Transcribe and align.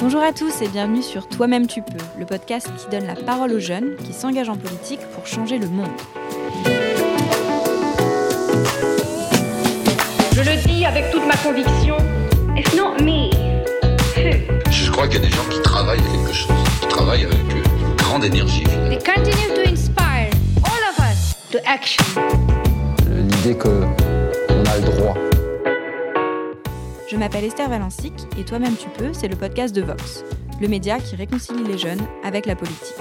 Bonjour 0.00 0.22
à 0.22 0.32
tous 0.32 0.62
et 0.62 0.68
bienvenue 0.68 1.02
sur 1.02 1.26
Toi-même 1.26 1.66
tu 1.66 1.82
peux, 1.82 1.98
le 2.16 2.24
podcast 2.24 2.68
qui 2.76 2.88
donne 2.88 3.04
la 3.04 3.16
parole 3.16 3.52
aux 3.52 3.58
jeunes 3.58 3.96
qui 3.96 4.12
s'engagent 4.12 4.48
en 4.48 4.56
politique 4.56 5.00
pour 5.12 5.26
changer 5.26 5.58
le 5.58 5.66
monde. 5.66 5.90
Je 10.32 10.40
le 10.40 10.68
dis 10.68 10.84
avec 10.84 11.10
toute 11.10 11.26
ma 11.26 11.36
conviction, 11.38 11.96
it's 12.56 12.74
not 12.76 13.02
me. 13.02 13.30
Je 14.70 14.90
crois 14.92 15.08
qu'il 15.08 15.20
y 15.20 15.24
a 15.24 15.28
des 15.28 15.34
gens 15.34 15.48
qui 15.50 15.60
travaillent 15.62 15.98
à 15.98 16.16
quelque 16.16 16.32
chose, 16.32 16.56
qui 16.80 16.86
travaillent 16.86 17.24
avec 17.24 17.40
une 17.40 17.96
grande 17.96 18.24
énergie. 18.24 18.64
They 18.88 18.98
continue 18.98 19.48
to 19.54 19.68
inspire 19.68 20.30
all 20.62 20.82
of 20.90 20.98
us 21.00 21.34
to 21.50 21.58
action. 21.66 22.04
l'idée 23.08 23.56
que 23.56 23.68
on 24.48 24.64
a 24.64 24.76
le 24.76 24.82
droit. 24.84 25.27
Je 27.18 27.20
m'appelle 27.24 27.46
Esther 27.46 27.68
Valencic 27.68 28.12
et 28.38 28.44
Toi-même 28.44 28.76
tu 28.76 28.88
peux, 28.90 29.12
c'est 29.12 29.26
le 29.26 29.34
podcast 29.34 29.74
de 29.74 29.82
Vox, 29.82 30.22
le 30.60 30.68
média 30.68 31.00
qui 31.00 31.16
réconcilie 31.16 31.64
les 31.64 31.76
jeunes 31.76 32.00
avec 32.22 32.46
la 32.46 32.54
politique. 32.54 32.94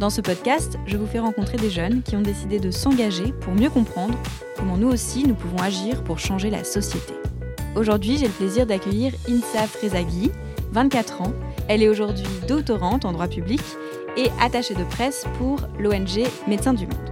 Dans 0.00 0.08
ce 0.08 0.22
podcast, 0.22 0.78
je 0.86 0.96
vous 0.96 1.06
fais 1.06 1.18
rencontrer 1.18 1.58
des 1.58 1.68
jeunes 1.68 2.00
qui 2.00 2.16
ont 2.16 2.22
décidé 2.22 2.58
de 2.58 2.70
s'engager 2.70 3.34
pour 3.42 3.52
mieux 3.52 3.68
comprendre 3.68 4.18
comment 4.56 4.78
nous 4.78 4.88
aussi 4.88 5.28
nous 5.28 5.34
pouvons 5.34 5.58
agir 5.58 6.02
pour 6.04 6.20
changer 6.20 6.48
la 6.48 6.64
société. 6.64 7.12
Aujourd'hui, 7.76 8.16
j'ai 8.16 8.28
le 8.28 8.32
plaisir 8.32 8.64
d'accueillir 8.64 9.12
Insa 9.28 9.66
Frezaghi, 9.66 10.32
24 10.72 11.20
ans. 11.20 11.34
Elle 11.68 11.82
est 11.82 11.90
aujourd'hui 11.90 12.24
doctorante 12.48 13.04
en 13.04 13.12
droit 13.12 13.28
public 13.28 13.60
et 14.16 14.30
attachée 14.40 14.74
de 14.74 14.84
presse 14.84 15.26
pour 15.36 15.60
l'ONG 15.78 16.22
Médecins 16.48 16.72
du 16.72 16.86
Monde. 16.86 17.10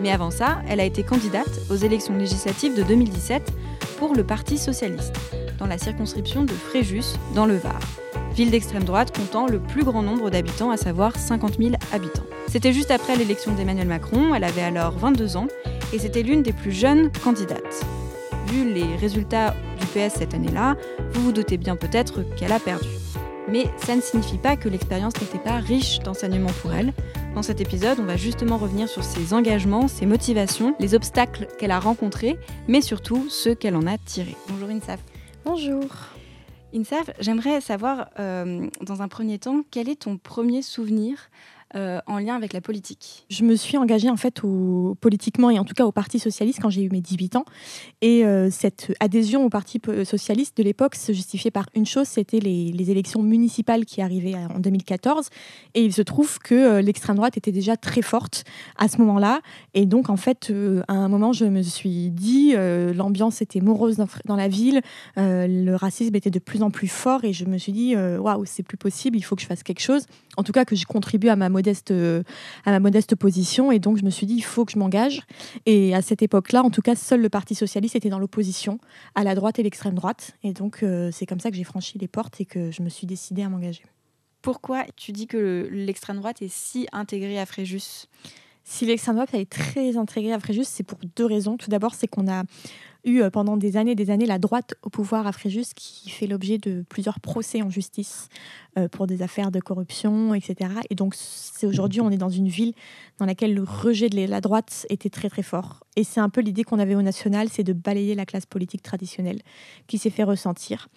Mais 0.00 0.12
avant 0.12 0.30
ça, 0.30 0.62
elle 0.68 0.78
a 0.78 0.84
été 0.84 1.02
candidate 1.02 1.60
aux 1.70 1.76
élections 1.76 2.16
législatives 2.16 2.76
de 2.76 2.84
2017 2.84 3.52
pour 3.98 4.14
le 4.14 4.22
Parti 4.22 4.58
socialiste, 4.58 5.14
dans 5.58 5.66
la 5.66 5.78
circonscription 5.78 6.44
de 6.44 6.52
Fréjus, 6.52 7.16
dans 7.34 7.46
le 7.46 7.56
Var, 7.56 7.78
ville 8.34 8.50
d'extrême 8.50 8.84
droite 8.84 9.16
comptant 9.16 9.46
le 9.46 9.58
plus 9.58 9.84
grand 9.84 10.02
nombre 10.02 10.30
d'habitants, 10.30 10.70
à 10.70 10.76
savoir 10.76 11.16
50 11.16 11.58
000 11.58 11.74
habitants. 11.92 12.26
C'était 12.48 12.72
juste 12.72 12.90
après 12.90 13.16
l'élection 13.16 13.52
d'Emmanuel 13.52 13.88
Macron, 13.88 14.34
elle 14.34 14.44
avait 14.44 14.62
alors 14.62 14.92
22 14.92 15.36
ans, 15.36 15.48
et 15.92 15.98
c'était 15.98 16.22
l'une 16.22 16.42
des 16.42 16.52
plus 16.52 16.72
jeunes 16.72 17.10
candidates. 17.24 17.84
Vu 18.48 18.72
les 18.72 18.96
résultats 18.96 19.54
du 19.80 19.86
PS 19.86 20.14
cette 20.18 20.34
année-là, 20.34 20.76
vous 21.12 21.22
vous 21.22 21.32
doutez 21.32 21.56
bien 21.56 21.76
peut-être 21.76 22.22
qu'elle 22.36 22.52
a 22.52 22.60
perdu. 22.60 22.88
Mais 23.48 23.66
ça 23.78 23.94
ne 23.94 24.00
signifie 24.00 24.38
pas 24.38 24.56
que 24.56 24.68
l'expérience 24.68 25.14
n'était 25.20 25.38
pas 25.38 25.56
riche 25.56 26.00
d'enseignements 26.00 26.52
pour 26.62 26.72
elle. 26.72 26.92
Dans 27.34 27.42
cet 27.42 27.60
épisode, 27.60 27.98
on 28.00 28.04
va 28.04 28.16
justement 28.16 28.56
revenir 28.56 28.88
sur 28.88 29.04
ses 29.04 29.34
engagements, 29.34 29.88
ses 29.88 30.06
motivations, 30.06 30.74
les 30.80 30.94
obstacles 30.94 31.46
qu'elle 31.58 31.70
a 31.70 31.78
rencontrés, 31.78 32.38
mais 32.66 32.80
surtout 32.80 33.26
ceux 33.28 33.54
qu'elle 33.54 33.76
en 33.76 33.86
a 33.86 33.98
tirés. 33.98 34.36
Bonjour 34.48 34.68
Insaf. 34.70 35.00
Bonjour. 35.46 35.86
Insaf, 36.74 37.08
j'aimerais 37.20 37.60
savoir, 37.60 38.08
euh, 38.18 38.68
dans 38.80 39.00
un 39.00 39.06
premier 39.06 39.38
temps, 39.38 39.62
quel 39.70 39.88
est 39.88 40.02
ton 40.02 40.18
premier 40.18 40.60
souvenir 40.60 41.30
euh, 41.76 42.00
en 42.06 42.18
lien 42.18 42.34
avec 42.34 42.52
la 42.52 42.60
politique 42.60 43.26
Je 43.30 43.44
me 43.44 43.54
suis 43.54 43.76
engagée 43.76 44.10
en 44.10 44.16
fait 44.16 44.40
politiquement 45.00 45.50
et 45.50 45.58
en 45.58 45.64
tout 45.64 45.74
cas 45.74 45.84
au 45.84 45.92
Parti 45.92 46.18
socialiste 46.18 46.60
quand 46.60 46.70
j'ai 46.70 46.82
eu 46.82 46.90
mes 46.90 47.00
18 47.00 47.36
ans. 47.36 47.44
Et 48.00 48.24
euh, 48.24 48.50
cette 48.50 48.92
adhésion 49.00 49.44
au 49.44 49.48
Parti 49.48 49.80
socialiste 50.04 50.56
de 50.56 50.62
l'époque 50.62 50.94
se 50.94 51.12
justifiait 51.12 51.50
par 51.50 51.66
une 51.74 51.86
chose, 51.86 52.08
c'était 52.08 52.40
les, 52.40 52.90
élections 52.90 53.22
municipales 53.22 53.84
qui 53.84 54.00
arrivaient 54.00 54.36
en 54.36 54.60
2014. 54.60 55.28
Et 55.74 55.84
il 55.84 55.92
se 55.92 56.02
trouve 56.02 56.38
que 56.38 56.54
euh, 56.54 56.80
l'extrême 56.80 57.16
droite 57.16 57.36
était 57.36 57.52
déjà 57.52 57.76
très 57.76 58.02
forte 58.02 58.44
à 58.76 58.88
ce 58.88 58.98
moment-là. 58.98 59.40
Et 59.74 59.86
donc 59.86 60.08
en 60.08 60.16
fait, 60.16 60.50
euh, 60.50 60.82
à 60.88 60.94
un 60.94 61.08
moment, 61.08 61.32
je 61.32 61.44
me 61.44 61.62
suis 61.62 62.10
dit, 62.10 62.54
euh, 62.54 62.92
l'ambiance 62.92 63.42
était 63.42 63.60
morose 63.60 63.96
dans, 63.96 64.36
la 64.36 64.48
ville, 64.48 64.80
euh, 65.18 65.46
le 65.46 65.74
racisme 65.74 66.14
était 66.14 66.30
de 66.30 66.38
plus 66.38 66.62
en 66.62 66.70
plus 66.70 66.88
fort. 66.88 67.24
Et 67.24 67.32
je 67.32 67.44
me 67.44 67.58
suis 67.58 67.72
dit, 67.72 67.94
euh, 67.94 68.18
waouh, 68.18 68.44
c'est 68.44 68.62
plus 68.62 68.76
possible, 68.76 69.16
il 69.16 69.22
faut 69.22 69.36
que 69.36 69.42
je 69.42 69.46
fasse 69.46 69.62
quelque 69.62 69.80
chose. 69.80 70.06
En 70.36 70.42
tout 70.42 70.52
cas, 70.52 70.64
que 70.64 70.76
je 70.76 70.86
contribue 70.86 71.28
à 71.28 71.36
ma 71.36 71.48
modeste, 71.66 71.90
euh, 71.90 72.22
à 72.64 72.70
ma 72.70 72.80
modeste 72.80 73.16
position. 73.16 73.72
Et 73.72 73.78
donc, 73.78 73.98
je 73.98 74.04
me 74.04 74.10
suis 74.10 74.26
dit, 74.26 74.34
il 74.34 74.42
faut 74.44 74.64
que 74.64 74.72
je 74.72 74.78
m'engage. 74.78 75.22
Et 75.66 75.94
à 75.94 76.02
cette 76.02 76.22
époque-là, 76.22 76.62
en 76.62 76.70
tout 76.70 76.82
cas, 76.82 76.94
seul 76.94 77.20
le 77.20 77.28
Parti 77.28 77.54
socialiste 77.54 77.96
était 77.96 78.08
dans 78.08 78.18
l'opposition 78.20 78.78
à 79.14 79.24
la 79.24 79.34
droite 79.34 79.58
et 79.58 79.62
l'extrême 79.62 79.94
droite. 79.94 80.36
Et 80.42 80.52
donc, 80.52 80.82
euh, 80.82 81.10
c'est 81.12 81.26
comme 81.26 81.40
ça 81.40 81.50
que 81.50 81.56
j'ai 81.56 81.64
franchi 81.64 81.98
les 81.98 82.08
portes 82.08 82.40
et 82.40 82.44
que 82.44 82.70
je 82.70 82.82
me 82.82 82.88
suis 82.88 83.06
décidée 83.06 83.42
à 83.42 83.48
m'engager. 83.48 83.82
Pourquoi 84.42 84.84
tu 84.94 85.10
dis 85.10 85.26
que 85.26 85.36
le- 85.36 85.68
l'extrême 85.68 86.18
droite 86.18 86.40
est 86.40 86.52
si 86.52 86.86
intégrée 86.92 87.38
à 87.38 87.46
Fréjus? 87.46 88.06
Si 88.68 88.84
l'extrême 88.86 89.16
droite 89.16 89.34
est 89.34 89.50
très 89.50 89.96
intégrée 89.96 90.32
à 90.32 90.38
Fréjus, 90.40 90.64
c'est 90.64 90.82
pour 90.84 90.98
deux 91.16 91.24
raisons. 91.26 91.56
Tout 91.56 91.70
d'abord, 91.70 91.94
c'est 91.94 92.06
qu'on 92.06 92.28
a 92.28 92.42
eu 93.06 93.22
euh, 93.22 93.30
pendant 93.30 93.56
des 93.56 93.78
années 93.78 93.92
et 93.92 93.94
des 93.96 94.10
années 94.10 94.26
la 94.26 94.38
droite 94.38 94.74
au 94.82 94.90
pouvoir 94.90 95.26
à 95.26 95.32
Fréjus 95.32 95.72
qui 95.74 96.10
fait 96.10 96.26
l'objet 96.26 96.58
de 96.58 96.84
plusieurs 96.88 97.20
procès 97.20 97.62
en 97.62 97.70
justice 97.70 98.28
euh, 98.76 98.88
pour 98.88 99.06
des 99.06 99.22
affaires 99.22 99.50
de 99.50 99.60
corruption, 99.60 100.34
etc. 100.34 100.70
Et 100.90 100.94
donc, 100.94 101.14
c'est 101.16 101.66
aujourd'hui, 101.66 102.00
on 102.02 102.10
est 102.10 102.18
dans 102.18 102.28
une 102.28 102.48
ville 102.48 102.74
dans 103.18 103.24
laquelle 103.24 103.54
le 103.54 103.62
rejet 103.62 104.10
de 104.10 104.26
la 104.26 104.40
droite 104.40 104.86
était 104.90 105.08
très 105.08 105.30
très 105.30 105.42
fort. 105.42 105.84
Et 105.96 106.04
c'est 106.04 106.20
un 106.20 106.28
peu 106.28 106.42
l'idée 106.42 106.64
qu'on 106.64 106.78
avait 106.78 106.94
au 106.94 107.02
national, 107.02 107.48
c'est 107.48 107.64
de 107.64 107.72
balayer 107.72 108.14
la 108.14 108.26
classe 108.26 108.46
politique 108.46 108.82
traditionnelle 108.82 109.40
qui 109.86 109.96
s'est 109.96 110.10
fait 110.10 110.24
ressentir. 110.24 110.88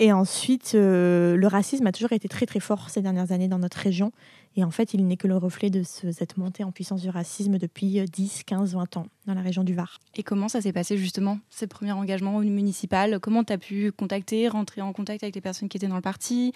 Et 0.00 0.14
ensuite, 0.14 0.72
euh, 0.74 1.36
le 1.36 1.46
racisme 1.46 1.86
a 1.86 1.92
toujours 1.92 2.12
été 2.12 2.26
très 2.26 2.46
très 2.46 2.58
fort 2.58 2.88
ces 2.88 3.02
dernières 3.02 3.32
années 3.32 3.48
dans 3.48 3.58
notre 3.58 3.76
région. 3.76 4.12
Et 4.56 4.64
en 4.64 4.70
fait, 4.70 4.94
il 4.94 5.06
n'est 5.06 5.16
que 5.16 5.28
le 5.28 5.36
reflet 5.36 5.70
de 5.70 5.82
ce- 5.84 6.10
cette 6.10 6.36
montée 6.36 6.64
en 6.64 6.72
puissance 6.72 7.02
du 7.02 7.08
racisme 7.08 7.56
depuis 7.58 8.00
euh, 8.00 8.04
10, 8.06 8.42
15, 8.44 8.74
20 8.74 8.96
ans 8.96 9.06
dans 9.26 9.34
la 9.34 9.42
région 9.42 9.62
du 9.62 9.74
Var. 9.74 9.98
Et 10.16 10.22
comment 10.24 10.48
ça 10.48 10.60
s'est 10.60 10.72
passé 10.72 10.96
justement, 10.96 11.38
ces 11.50 11.66
premiers 11.68 11.92
engagements 11.92 12.38
municipaux 12.40 12.96
Comment 13.22 13.44
tu 13.44 13.52
as 13.52 13.58
pu 13.58 13.92
contacter, 13.92 14.48
rentrer 14.48 14.80
en 14.82 14.92
contact 14.92 15.22
avec 15.22 15.34
les 15.36 15.40
personnes 15.40 15.68
qui 15.68 15.76
étaient 15.76 15.86
dans 15.86 15.94
le 15.96 16.00
parti, 16.02 16.52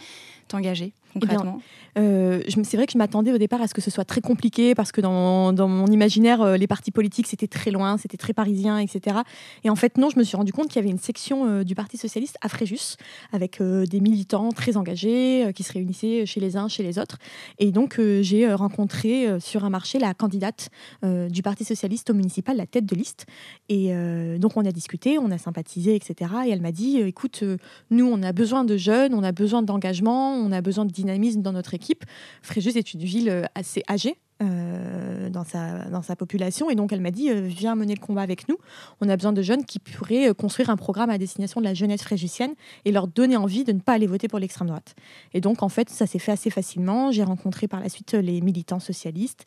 t'engager 0.49 0.93
concrètement? 1.13 1.61
Euh, 1.97 2.43
je 2.49 2.59
me- 2.59 2.65
c'est 2.65 2.77
vrai 2.77 2.87
que 2.87 2.93
je 2.93 2.99
m'attendais 2.99 3.31
au 3.33 3.39
départ 3.39 3.63
à 3.63 3.69
ce 3.69 3.75
que 3.75 3.81
ce 3.81 3.91
soit 3.93 4.05
très 4.05 4.21
compliqué 4.21 4.75
parce 4.75 4.91
que 4.91 5.01
dans, 5.01 5.53
dans 5.53 5.69
mon 5.69 5.87
imaginaire, 5.87 6.43
euh, 6.43 6.57
les 6.57 6.67
partis 6.67 6.91
politiques, 6.91 7.29
c'était 7.29 7.47
très 7.47 7.71
loin, 7.71 7.97
c'était 7.99 8.17
très 8.17 8.33
parisien, 8.33 8.79
etc. 8.79 9.19
Et 9.63 9.71
en 9.71 9.77
fait, 9.77 9.97
non, 9.99 10.11
je 10.11 10.19
me 10.19 10.25
suis 10.25 10.37
rendu 10.37 10.53
compte 10.53 10.67
qu'il 10.67 10.77
y 10.77 10.79
avait 10.81 10.91
une 10.91 10.99
section 10.99 11.47
euh, 11.47 11.63
du 11.63 11.77
Parti 11.77 11.97
socialiste 11.97 12.37
à 12.41 12.49
Fréjus 12.49 12.97
avec 13.33 13.61
euh, 13.61 13.87
des 13.87 14.01
militants 14.01 14.51
très 14.51 14.77
engagés 14.77 15.53
qui 15.55 15.63
se 15.63 15.73
réunissaient 15.73 16.27
chez 16.27 16.41
les 16.41 16.57
uns, 16.57 16.67
chez 16.67 16.83
les 16.83 16.99
autres. 16.99 17.19
Et 17.61 17.71
donc, 17.71 17.84
euh, 17.99 18.23
j'ai 18.23 18.47
euh, 18.47 18.57
rencontré 18.57 19.27
euh, 19.27 19.41
sur 19.41 19.65
un 19.65 19.71
marché 19.71 19.99
la 19.99 20.15
candidate 20.15 20.69
du 21.03 21.43
Parti 21.43 21.65
socialiste 21.65 22.11
au 22.11 22.15
municipal, 22.15 22.57
la 22.57 22.67
tête 22.67 22.87
de 22.87 22.95
liste. 22.95 23.27
Et 23.69 23.93
donc, 24.39 24.57
on 24.57 24.65
a 24.65 24.73
discuté, 24.73 25.19
on 25.19 25.31
a 25.31 25.39
sympathisé, 25.39 25.95
etc. 25.95 26.31
Et 26.47 26.51
elle 26.51 26.61
m'a 26.61 26.73
dit, 26.73 26.99
écoute, 26.99 27.45
nous, 27.91 28.07
on 28.07 28.23
a 28.23 28.33
besoin 28.33 28.65
de 28.65 28.77
jeunes, 28.77 29.15
on 29.15 29.23
a 29.23 29.33
besoin 29.33 29.63
d'engagement, 29.63 30.35
on 30.35 30.51
a 30.53 30.61
besoin 30.61 30.85
de 30.85 30.93
dynamisme 30.93 31.43
dans 31.43 31.53
notre 31.53 31.75
équipe. 31.75 32.05
Fréjus 32.43 32.77
est 32.77 32.95
une 32.95 33.01
ville 33.01 33.49
assez 33.55 33.83
âgée. 33.89 34.17
Euh, 34.43 35.31
dans, 35.31 35.45
sa, 35.45 35.85
dans 35.91 36.03
sa 36.03 36.17
population. 36.17 36.71
Et 36.71 36.75
donc 36.75 36.93
elle 36.93 37.01
m'a 37.01 37.11
dit 37.11 37.31
euh, 37.31 37.43
viens 37.47 37.75
mener 37.75 37.95
le 37.95 38.01
combat 38.01 38.23
avec 38.23 38.49
nous. 38.49 38.57
On 39.01 39.09
a 39.09 39.17
besoin 39.17 39.33
de 39.33 39.43
jeunes 39.43 39.65
qui 39.65 39.79
pourraient 39.79 40.31
euh, 40.31 40.35
construire 40.35 40.71
un 40.71 40.77
programme 40.77 41.11
à 41.11 41.19
destination 41.19 41.61
de 41.61 41.65
la 41.67 41.75
jeunesse 41.75 42.03
fréjusienne 42.03 42.55
et 42.85 42.93
leur 42.93 43.07
donner 43.07 43.37
envie 43.37 43.65
de 43.65 43.73
ne 43.73 43.81
pas 43.81 43.93
aller 43.93 44.07
voter 44.07 44.29
pour 44.29 44.39
l'extrême 44.39 44.69
droite. 44.69 44.95
Et 45.35 45.41
donc 45.41 45.63
en 45.63 45.69
fait 45.69 45.89
ça 45.89 46.07
s'est 46.07 46.19
fait 46.19 46.33
assez 46.33 46.51
facilement. 46.51 47.13
J'ai 47.13 47.23
rencontré 47.23 47.69
par 47.69 47.81
la 47.81 47.89
suite 47.89 48.15
les 48.15 48.41
militants 48.41 48.81
socialistes. 48.81 49.45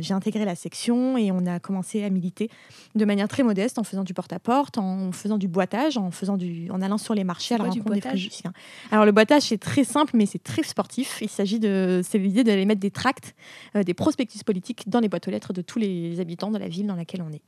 J'ai 0.00 0.14
intégré 0.14 0.44
la 0.44 0.56
section 0.56 1.16
et 1.16 1.30
on 1.30 1.46
a 1.46 1.60
commencé 1.60 2.02
à 2.02 2.10
militer 2.10 2.50
de 2.94 3.04
manière 3.04 3.28
très 3.28 3.42
modeste 3.42 3.78
en 3.78 3.84
faisant 3.84 4.04
du 4.04 4.14
porte-à-porte 4.14 4.78
en 4.78 5.12
faisant 5.12 5.38
du 5.38 5.48
boitage 5.48 5.96
en 5.96 6.10
faisant 6.10 6.36
du 6.36 6.70
en 6.70 6.82
allant 6.82 6.98
sur 6.98 7.14
les 7.14 7.24
marchés 7.24 7.54
à 7.54 7.58
la 7.58 7.64
rencontre 7.64 7.92
des 7.92 8.00
fréjusiens 8.00 8.52
alors 8.90 9.04
le 9.04 9.12
boitage 9.12 9.42
c'est 9.42 9.58
très 9.58 9.84
simple 9.84 10.16
mais 10.16 10.26
c'est 10.26 10.42
très 10.42 10.62
sportif. 10.62 11.18
Il 11.20 11.28
s'agit 11.28 11.58
de 11.58 12.00
c'est 12.04 12.18
l'idée 12.18 12.44
d'aller 12.44 12.64
mettre 12.64 12.80
des 12.80 12.90
tracts, 12.90 13.34
des 13.74 13.94
prospectus 14.26 14.44
politiques 14.44 14.88
dans 14.88 15.00
les 15.00 15.08
boîtes 15.08 15.28
aux 15.28 15.30
lettres 15.30 15.52
de 15.52 15.62
tous 15.62 15.78
les 15.78 16.20
habitants 16.20 16.50
de 16.50 16.58
la 16.58 16.68
ville 16.68 16.86
dans 16.86 16.96
laquelle 16.96 17.22
on 17.22 17.32
est. 17.32 17.42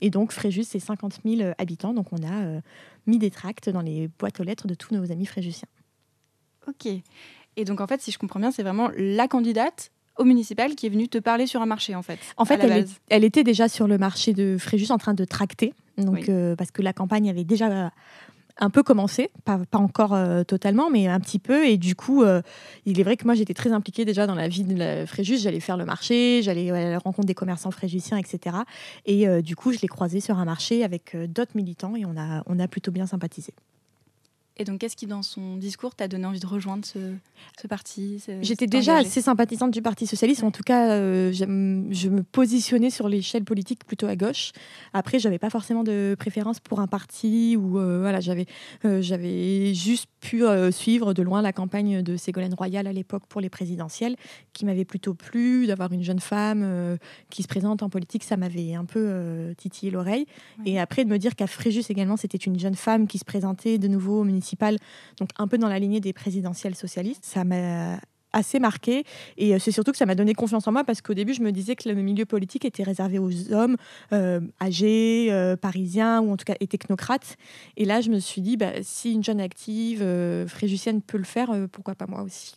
Et 0.00 0.10
donc 0.10 0.32
Fréjus 0.32 0.64
c'est 0.64 0.78
50 0.80 1.20
000 1.24 1.52
habitants 1.58 1.92
donc 1.94 2.06
on 2.12 2.22
a 2.22 2.44
euh, 2.44 2.60
mis 3.06 3.18
des 3.18 3.30
tracts 3.30 3.68
dans 3.68 3.80
les 3.80 4.08
boîtes 4.18 4.38
aux 4.40 4.44
lettres 4.44 4.66
de 4.68 4.74
tous 4.74 4.94
nos 4.94 5.10
amis 5.10 5.26
fréjusiens. 5.26 5.68
Ok. 6.68 6.86
Et 7.56 7.64
donc 7.64 7.80
en 7.80 7.86
fait, 7.86 8.00
si 8.00 8.10
je 8.12 8.18
comprends 8.18 8.38
bien, 8.40 8.50
c'est 8.52 8.62
vraiment 8.62 8.90
la 8.96 9.26
candidate 9.26 9.90
au 10.16 10.24
municipal 10.24 10.74
qui 10.74 10.86
est 10.86 10.90
venue 10.90 11.08
te 11.08 11.18
parler 11.18 11.46
sur 11.46 11.62
un 11.62 11.66
marché 11.66 11.94
en 11.94 12.02
fait. 12.02 12.18
En 12.36 12.44
fait, 12.44 12.54
elle, 12.62 12.72
est- 12.72 12.80
base. 12.82 12.94
elle 13.08 13.24
était 13.24 13.44
déjà 13.44 13.68
sur 13.68 13.86
le 13.88 13.98
marché 13.98 14.32
de 14.32 14.56
Fréjus 14.58 14.90
en 14.92 14.98
train 14.98 15.14
de 15.14 15.24
tracter, 15.24 15.72
donc 15.96 16.14
Oui. 16.16 16.24
euh, 16.28 16.54
parce 16.56 16.70
que 16.70 16.82
la 16.82 16.92
campagne 16.92 17.30
avait 17.30 17.44
déjà 17.44 17.92
un 18.58 18.70
peu 18.70 18.82
commencé, 18.82 19.30
pas, 19.44 19.58
pas 19.70 19.78
encore 19.78 20.14
euh, 20.14 20.42
totalement, 20.42 20.90
mais 20.90 21.06
un 21.06 21.20
petit 21.20 21.38
peu. 21.38 21.66
Et 21.66 21.76
du 21.76 21.94
coup, 21.94 22.22
euh, 22.22 22.42
il 22.86 23.00
est 23.00 23.02
vrai 23.02 23.16
que 23.16 23.24
moi, 23.24 23.34
j'étais 23.34 23.54
très 23.54 23.72
impliquée 23.72 24.04
déjà 24.04 24.26
dans 24.26 24.34
la 24.34 24.48
vie 24.48 24.64
de 24.64 25.06
Fréjus. 25.06 25.38
J'allais 25.38 25.60
faire 25.60 25.76
le 25.76 25.84
marché, 25.84 26.42
j'allais 26.42 26.70
à 26.70 26.90
la 26.90 26.98
rencontre 26.98 27.26
des 27.26 27.34
commerçants 27.34 27.70
fréjusiens, 27.70 28.16
etc. 28.16 28.56
Et 29.06 29.28
euh, 29.28 29.42
du 29.42 29.56
coup, 29.56 29.72
je 29.72 29.78
l'ai 29.80 29.88
croisée 29.88 30.20
sur 30.20 30.38
un 30.38 30.44
marché 30.44 30.84
avec 30.84 31.16
d'autres 31.16 31.52
militants 31.54 31.94
et 31.96 32.04
on 32.04 32.16
a, 32.16 32.42
on 32.46 32.58
a 32.58 32.68
plutôt 32.68 32.90
bien 32.90 33.06
sympathisé. 33.06 33.54
Et 34.58 34.64
donc, 34.64 34.80
qu'est-ce 34.80 34.96
qui, 34.96 35.06
dans 35.06 35.22
son 35.22 35.56
discours, 35.56 35.94
t'a 35.94 36.08
donné 36.08 36.26
envie 36.26 36.40
de 36.40 36.46
rejoindre 36.46 36.84
ce, 36.84 36.98
ce 37.60 37.66
parti 37.66 38.22
J'étais 38.42 38.66
déjà 38.66 38.92
engagé 38.92 39.08
assez 39.08 39.22
sympathisante 39.22 39.70
du 39.70 39.82
Parti 39.82 40.06
socialiste. 40.06 40.42
En 40.42 40.50
tout 40.50 40.62
cas, 40.62 40.90
euh, 40.90 41.32
je 41.32 41.44
me 42.08 42.22
positionnais 42.22 42.90
sur 42.90 43.08
l'échelle 43.08 43.44
politique 43.44 43.84
plutôt 43.84 44.06
à 44.06 44.16
gauche. 44.16 44.52
Après, 44.92 45.18
j'avais 45.18 45.38
pas 45.38 45.50
forcément 45.50 45.84
de 45.84 46.16
préférence 46.18 46.60
pour 46.60 46.80
un 46.80 46.86
parti 46.86 47.56
ou 47.56 47.78
euh, 47.78 48.00
voilà, 48.00 48.20
j'avais 48.20 48.46
euh, 48.84 49.00
j'avais 49.00 49.74
juste 49.74 50.08
pu 50.20 50.42
suivre 50.72 51.14
de 51.14 51.22
loin 51.22 51.42
la 51.42 51.52
campagne 51.52 52.02
de 52.02 52.16
Ségolène 52.16 52.54
Royal 52.54 52.88
à 52.88 52.92
l'époque 52.92 53.22
pour 53.28 53.40
les 53.40 53.48
présidentielles, 53.48 54.16
qui 54.52 54.64
m'avait 54.64 54.84
plutôt 54.84 55.14
plu 55.14 55.68
d'avoir 55.68 55.92
une 55.92 56.02
jeune 56.02 56.18
femme 56.18 56.98
qui 57.30 57.44
se 57.44 57.48
présente 57.48 57.84
en 57.84 57.88
politique. 57.88 58.24
Ça 58.24 58.36
m'avait 58.36 58.74
un 58.74 58.84
peu 58.84 59.54
titillé 59.56 59.92
l'oreille. 59.92 60.26
Ouais. 60.58 60.72
Et 60.72 60.80
après, 60.80 61.04
de 61.04 61.10
me 61.10 61.18
dire 61.18 61.36
qu'à 61.36 61.46
Fréjus 61.46 61.84
également, 61.88 62.16
c'était 62.16 62.36
une 62.36 62.58
jeune 62.58 62.74
femme 62.74 63.06
qui 63.06 63.18
se 63.18 63.24
présentait 63.24 63.78
de 63.78 63.86
nouveau 63.86 64.20
au 64.20 64.24
municipal, 64.24 64.47
donc 65.18 65.30
un 65.38 65.46
peu 65.48 65.58
dans 65.58 65.68
la 65.68 65.78
lignée 65.78 66.00
des 66.00 66.12
présidentielles 66.12 66.74
socialistes, 66.74 67.24
ça 67.24 67.44
m'a 67.44 67.98
assez 68.32 68.58
marqué 68.60 69.04
et 69.38 69.54
euh, 69.54 69.58
c'est 69.58 69.70
surtout 69.72 69.90
que 69.90 69.96
ça 69.96 70.04
m'a 70.04 70.14
donné 70.14 70.34
confiance 70.34 70.68
en 70.68 70.72
moi 70.72 70.84
parce 70.84 71.00
qu'au 71.00 71.14
début 71.14 71.32
je 71.32 71.40
me 71.40 71.50
disais 71.50 71.76
que 71.76 71.88
le 71.88 71.94
milieu 71.94 72.26
politique 72.26 72.66
était 72.66 72.82
réservé 72.82 73.18
aux 73.18 73.52
hommes 73.54 73.76
euh, 74.12 74.40
âgés, 74.60 75.28
euh, 75.30 75.56
parisiens 75.56 76.20
ou 76.20 76.30
en 76.32 76.36
tout 76.36 76.44
cas 76.44 76.54
et 76.60 76.66
technocrates 76.66 77.36
et 77.78 77.86
là 77.86 78.02
je 78.02 78.10
me 78.10 78.18
suis 78.18 78.42
dit 78.42 78.58
bah, 78.58 78.72
si 78.82 79.14
une 79.14 79.24
jeune 79.24 79.40
active 79.40 80.00
euh, 80.02 80.46
fréjusienne 80.46 81.00
peut 81.00 81.16
le 81.16 81.24
faire 81.24 81.50
pourquoi 81.72 81.94
pas 81.94 82.06
moi 82.06 82.20
aussi. 82.22 82.54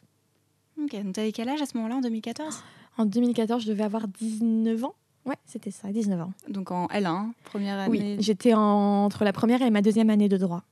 Ok, 0.84 0.92
donc 1.04 1.14
t'avais 1.14 1.32
quel 1.32 1.48
âge 1.48 1.62
à 1.62 1.66
ce 1.66 1.78
moment-là, 1.78 1.96
en 1.96 2.02
2014 2.02 2.64
En 2.98 3.06
2014 3.06 3.64
je 3.64 3.70
devais 3.70 3.84
avoir 3.84 4.10
19 4.10 4.84
ans. 4.84 4.96
Ouais, 5.26 5.36
c'était 5.46 5.72
ça, 5.72 5.90
19 5.92 6.20
ans. 6.20 6.34
Donc 6.50 6.72
en 6.72 6.88
L1, 6.88 7.30
première 7.46 7.80
année. 7.80 7.90
Oui, 7.92 8.16
j'étais 8.20 8.54
en- 8.56 9.06
entre 9.06 9.24
la 9.24 9.32
première 9.32 9.62
et 9.62 9.70
ma 9.70 9.82
deuxième 9.82 10.10
année 10.10 10.28
de 10.28 10.38
droit 10.38 10.64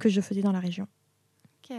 que 0.00 0.08
je 0.08 0.20
faisais 0.20 0.42
dans 0.42 0.52
la 0.52 0.60
région. 0.60 0.86
Ok. 1.64 1.76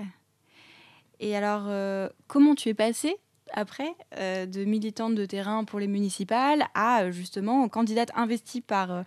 Et 1.19 1.35
alors, 1.35 1.65
euh, 1.67 2.09
comment 2.27 2.55
tu 2.55 2.69
es 2.69 2.73
passée 2.73 3.17
après 3.53 3.95
euh, 4.17 4.45
de 4.45 4.65
militante 4.65 5.15
de 5.15 5.25
terrain 5.25 5.63
pour 5.63 5.79
les 5.79 5.87
municipales 5.87 6.65
à 6.73 7.03
euh, 7.03 7.11
justement 7.11 7.67
candidate 7.69 8.09
investie 8.15 8.61
par 8.61 8.91
euh, 8.91 9.03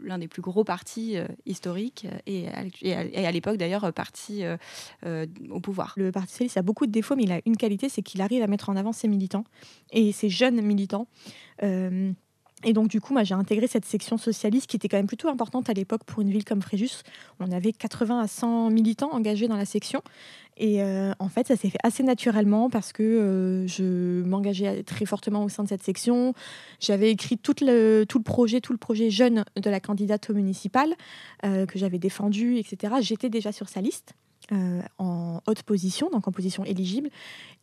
l'un 0.00 0.18
des 0.18 0.28
plus 0.28 0.42
gros 0.42 0.64
partis 0.64 1.16
historiques 1.46 2.06
et 2.26 2.48
à, 2.48 3.30
l'époque 3.30 3.56
d'ailleurs 3.56 3.92
parti 3.92 4.42
au 5.50 5.60
pouvoir? 5.60 5.94
Le 5.96 6.10
Parti 6.10 6.32
socialiste 6.32 6.56
a 6.56 6.62
beaucoup 6.62 6.86
de 6.86 6.92
défauts, 6.92 7.14
mais 7.14 7.22
il 7.22 7.32
a 7.32 7.40
une 7.46 7.56
qualité, 7.56 7.88
c'est 7.88 8.02
qu'il 8.02 8.20
arrive 8.20 8.42
à 8.42 8.48
mettre 8.48 8.68
en 8.68 8.76
avant 8.76 8.92
ses 8.92 9.06
militants 9.06 9.44
et 9.90 10.10
ses 10.10 10.28
jeunes 10.28 10.60
militants. 10.60 11.06
Et 12.64 12.72
donc, 12.72 12.88
du 12.88 13.00
coup, 13.00 13.12
moi, 13.12 13.24
j'ai 13.24 13.34
intégré 13.34 13.66
cette 13.66 13.84
section 13.84 14.16
socialiste 14.16 14.68
qui 14.68 14.76
était 14.76 14.88
quand 14.88 14.96
même 14.96 15.06
plutôt 15.06 15.28
importante 15.28 15.68
à 15.68 15.72
l'époque 15.72 16.04
pour 16.04 16.22
une 16.22 16.30
ville 16.30 16.44
comme 16.44 16.62
Fréjus. 16.62 17.02
On 17.40 17.50
avait 17.50 17.72
80 17.72 18.20
à 18.20 18.28
100 18.28 18.70
militants 18.70 19.12
engagés 19.12 19.48
dans 19.48 19.56
la 19.56 19.64
section. 19.64 20.02
Et 20.56 20.82
euh, 20.82 21.12
en 21.18 21.28
fait, 21.28 21.48
ça 21.48 21.56
s'est 21.56 21.70
fait 21.70 21.78
assez 21.82 22.02
naturellement 22.02 22.68
parce 22.70 22.92
que 22.92 23.02
euh, 23.02 23.66
je 23.66 24.22
m'engageais 24.22 24.82
très 24.82 25.06
fortement 25.06 25.44
au 25.44 25.48
sein 25.48 25.64
de 25.64 25.68
cette 25.68 25.82
section. 25.82 26.34
J'avais 26.78 27.10
écrit 27.10 27.38
tout 27.38 27.56
le, 27.62 28.04
projet, 28.24 28.60
tout 28.60 28.72
le 28.72 28.78
projet 28.78 29.10
jeune 29.10 29.44
de 29.56 29.70
la 29.70 29.80
candidate 29.80 30.30
au 30.30 30.34
municipal 30.34 30.94
euh, 31.44 31.66
que 31.66 31.78
j'avais 31.78 31.98
défendu, 31.98 32.58
etc. 32.58 32.94
J'étais 33.00 33.30
déjà 33.30 33.50
sur 33.50 33.68
sa 33.68 33.80
liste. 33.80 34.14
Euh, 34.50 34.82
en 34.98 35.40
haute 35.46 35.62
position, 35.62 36.10
donc 36.10 36.26
en 36.26 36.32
position 36.32 36.64
éligible. 36.64 37.10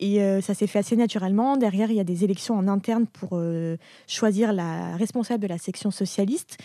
Et 0.00 0.22
euh, 0.22 0.40
ça 0.40 0.54
s'est 0.54 0.66
fait 0.66 0.78
assez 0.78 0.96
naturellement. 0.96 1.58
Derrière, 1.58 1.90
il 1.90 1.96
y 1.96 2.00
a 2.00 2.04
des 2.04 2.24
élections 2.24 2.56
en 2.56 2.68
interne 2.68 3.06
pour 3.06 3.30
euh, 3.34 3.76
choisir 4.06 4.52
la 4.52 4.96
responsable 4.96 5.42
de 5.42 5.48
la 5.48 5.58
section 5.58 5.90
socialiste, 5.90 6.58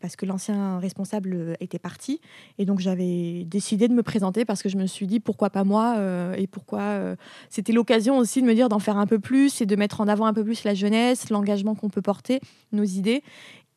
parce 0.00 0.16
que 0.16 0.26
l'ancien 0.26 0.78
responsable 0.78 1.56
était 1.60 1.78
parti. 1.78 2.20
Et 2.58 2.64
donc, 2.64 2.80
j'avais 2.80 3.44
décidé 3.44 3.88
de 3.88 3.94
me 3.94 4.02
présenter 4.02 4.44
parce 4.44 4.62
que 4.62 4.68
je 4.68 4.76
me 4.76 4.86
suis 4.86 5.06
dit 5.06 5.20
pourquoi 5.20 5.50
pas 5.50 5.64
moi 5.64 5.96
et 6.36 6.46
pourquoi. 6.46 7.16
C'était 7.48 7.72
l'occasion 7.72 8.18
aussi 8.18 8.42
de 8.42 8.46
me 8.46 8.54
dire 8.54 8.68
d'en 8.68 8.78
faire 8.78 8.96
un 8.96 9.06
peu 9.06 9.18
plus 9.18 9.60
et 9.60 9.66
de 9.66 9.76
mettre 9.76 10.00
en 10.00 10.08
avant 10.08 10.26
un 10.26 10.34
peu 10.34 10.44
plus 10.44 10.64
la 10.64 10.74
jeunesse, 10.74 11.30
l'engagement 11.30 11.74
qu'on 11.74 11.90
peut 11.90 12.02
porter, 12.02 12.40
nos 12.72 12.84
idées. 12.84 13.22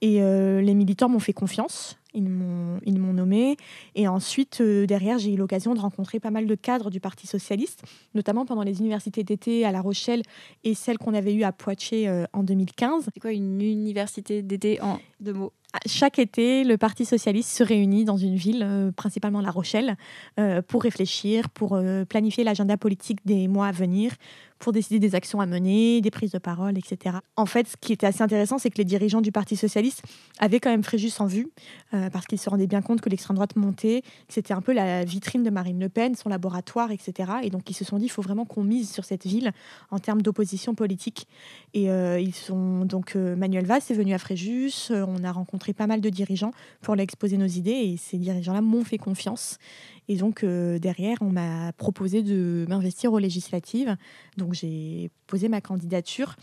Et 0.01 0.19
les 0.19 0.73
militants 0.73 1.09
m'ont 1.09 1.19
fait 1.19 1.33
confiance. 1.33 1.97
Ils 2.15 2.29
m'ont, 2.29 2.79
ils 2.85 2.99
m'ont 2.99 3.13
nommé. 3.13 3.57
Et 3.93 4.07
ensuite, 4.07 4.61
euh, 4.61 4.85
derrière, 4.85 5.19
j'ai 5.19 5.33
eu 5.33 5.37
l'occasion 5.37 5.73
de 5.73 5.79
rencontrer 5.79 6.19
pas 6.19 6.31
mal 6.31 6.47
de 6.47 6.55
cadres 6.55 6.89
du 6.89 6.99
Parti 6.99 7.27
socialiste, 7.27 7.83
notamment 8.13 8.45
pendant 8.45 8.63
les 8.63 8.79
universités 8.79 9.23
d'été 9.23 9.65
à 9.65 9.71
La 9.71 9.81
Rochelle 9.81 10.23
et 10.63 10.73
celle 10.73 10.97
qu'on 10.97 11.13
avait 11.13 11.33
eue 11.33 11.43
à 11.43 11.51
Poitiers 11.51 12.07
euh, 12.07 12.25
en 12.33 12.43
2015. 12.43 13.09
C'est 13.13 13.19
quoi 13.19 13.31
une 13.31 13.61
université 13.61 14.41
d'été 14.41 14.81
en 14.81 14.99
deux 15.19 15.33
mots? 15.33 15.51
À 15.75 15.79
Chaque 15.87 16.19
été, 16.19 16.63
le 16.63 16.77
Parti 16.77 17.03
socialiste 17.03 17.49
se 17.49 17.61
réunit 17.61 18.05
dans 18.05 18.15
une 18.15 18.37
ville, 18.37 18.63
euh, 18.65 18.91
principalement 18.93 19.41
La 19.41 19.51
Rochelle, 19.51 19.97
euh, 20.39 20.61
pour 20.61 20.83
réfléchir, 20.83 21.49
pour 21.49 21.73
euh, 21.75 22.05
planifier 22.05 22.45
l'agenda 22.45 22.77
politique 22.77 23.19
des 23.25 23.49
mois 23.49 23.67
à 23.67 23.71
venir, 23.73 24.13
pour 24.59 24.71
décider 24.71 24.99
des 24.99 25.15
actions 25.15 25.41
à 25.41 25.45
mener, 25.45 26.01
des 26.01 26.11
prises 26.11 26.31
de 26.31 26.37
parole, 26.37 26.77
etc. 26.77 27.17
En 27.35 27.45
fait, 27.45 27.67
ce 27.67 27.75
qui 27.79 27.93
était 27.93 28.07
assez 28.07 28.21
intéressant, 28.21 28.57
c'est 28.57 28.69
que 28.69 28.77
les 28.77 28.85
dirigeants 28.85 29.21
du 29.21 29.31
Parti 29.31 29.55
socialiste 29.55 30.03
avaient 30.39 30.59
quand 30.59 30.69
même 30.69 30.83
Fréjus 30.83 31.11
en 31.19 31.25
vue, 31.25 31.49
euh, 31.93 32.09
parce 32.09 32.25
qu'ils 32.25 32.39
se 32.39 32.49
rendaient 32.49 32.67
bien 32.67 32.81
compte 32.81 33.01
que 33.01 33.09
l'extrême 33.09 33.35
droite 33.35 33.55
montait, 33.55 34.01
que 34.01 34.33
c'était 34.33 34.53
un 34.53 34.61
peu 34.61 34.73
la 34.73 35.03
vitrine 35.03 35.43
de 35.43 35.49
Marine 35.49 35.79
Le 35.79 35.89
Pen, 35.89 36.15
son 36.15 36.29
laboratoire, 36.29 36.91
etc. 36.91 37.31
Et 37.43 37.49
donc, 37.49 37.69
ils 37.69 37.73
se 37.73 37.83
sont 37.83 37.97
dit, 37.97 38.05
il 38.05 38.11
faut 38.11 38.21
vraiment 38.21 38.45
qu'on 38.45 38.63
mise 38.63 38.91
sur 38.91 39.03
cette 39.03 39.25
ville 39.25 39.51
en 39.91 39.99
termes 39.99 40.21
d'opposition 40.21 40.73
politique. 40.73 41.27
Et 41.73 41.89
euh, 41.89 42.19
ils 42.19 42.35
sont 42.35 42.85
donc 42.85 43.15
euh, 43.15 43.35
Manuel 43.35 43.65
Valls 43.65 43.81
est 43.89 43.93
venu 43.93 44.13
à 44.13 44.17
Fréjus. 44.17 44.91
on 44.91 45.23
a 45.23 45.31
rencontré 45.31 45.73
pas 45.73 45.87
mal 45.87 46.01
de 46.01 46.09
dirigeants 46.09 46.51
pour 46.81 46.95
leur 46.95 47.03
exposer 47.03 47.37
nos 47.37 47.45
idées 47.45 47.71
et 47.71 47.97
ces 47.97 48.17
dirigeants-là 48.17 48.61
m'ont 48.61 48.83
fait 48.83 48.97
confiance. 48.97 49.57
Et 50.07 50.17
donc 50.17 50.43
euh, 50.43 50.79
derrière, 50.79 51.17
on 51.21 51.29
m'a 51.29 51.71
proposé 51.73 52.23
de 52.23 52.65
m'investir 52.69 53.13
aux 53.13 53.19
législatives. 53.19 53.95
Donc 54.37 54.53
j'ai 54.53 55.09
posé 55.27 55.49
ma 55.49 55.61
candidature. 55.61 56.35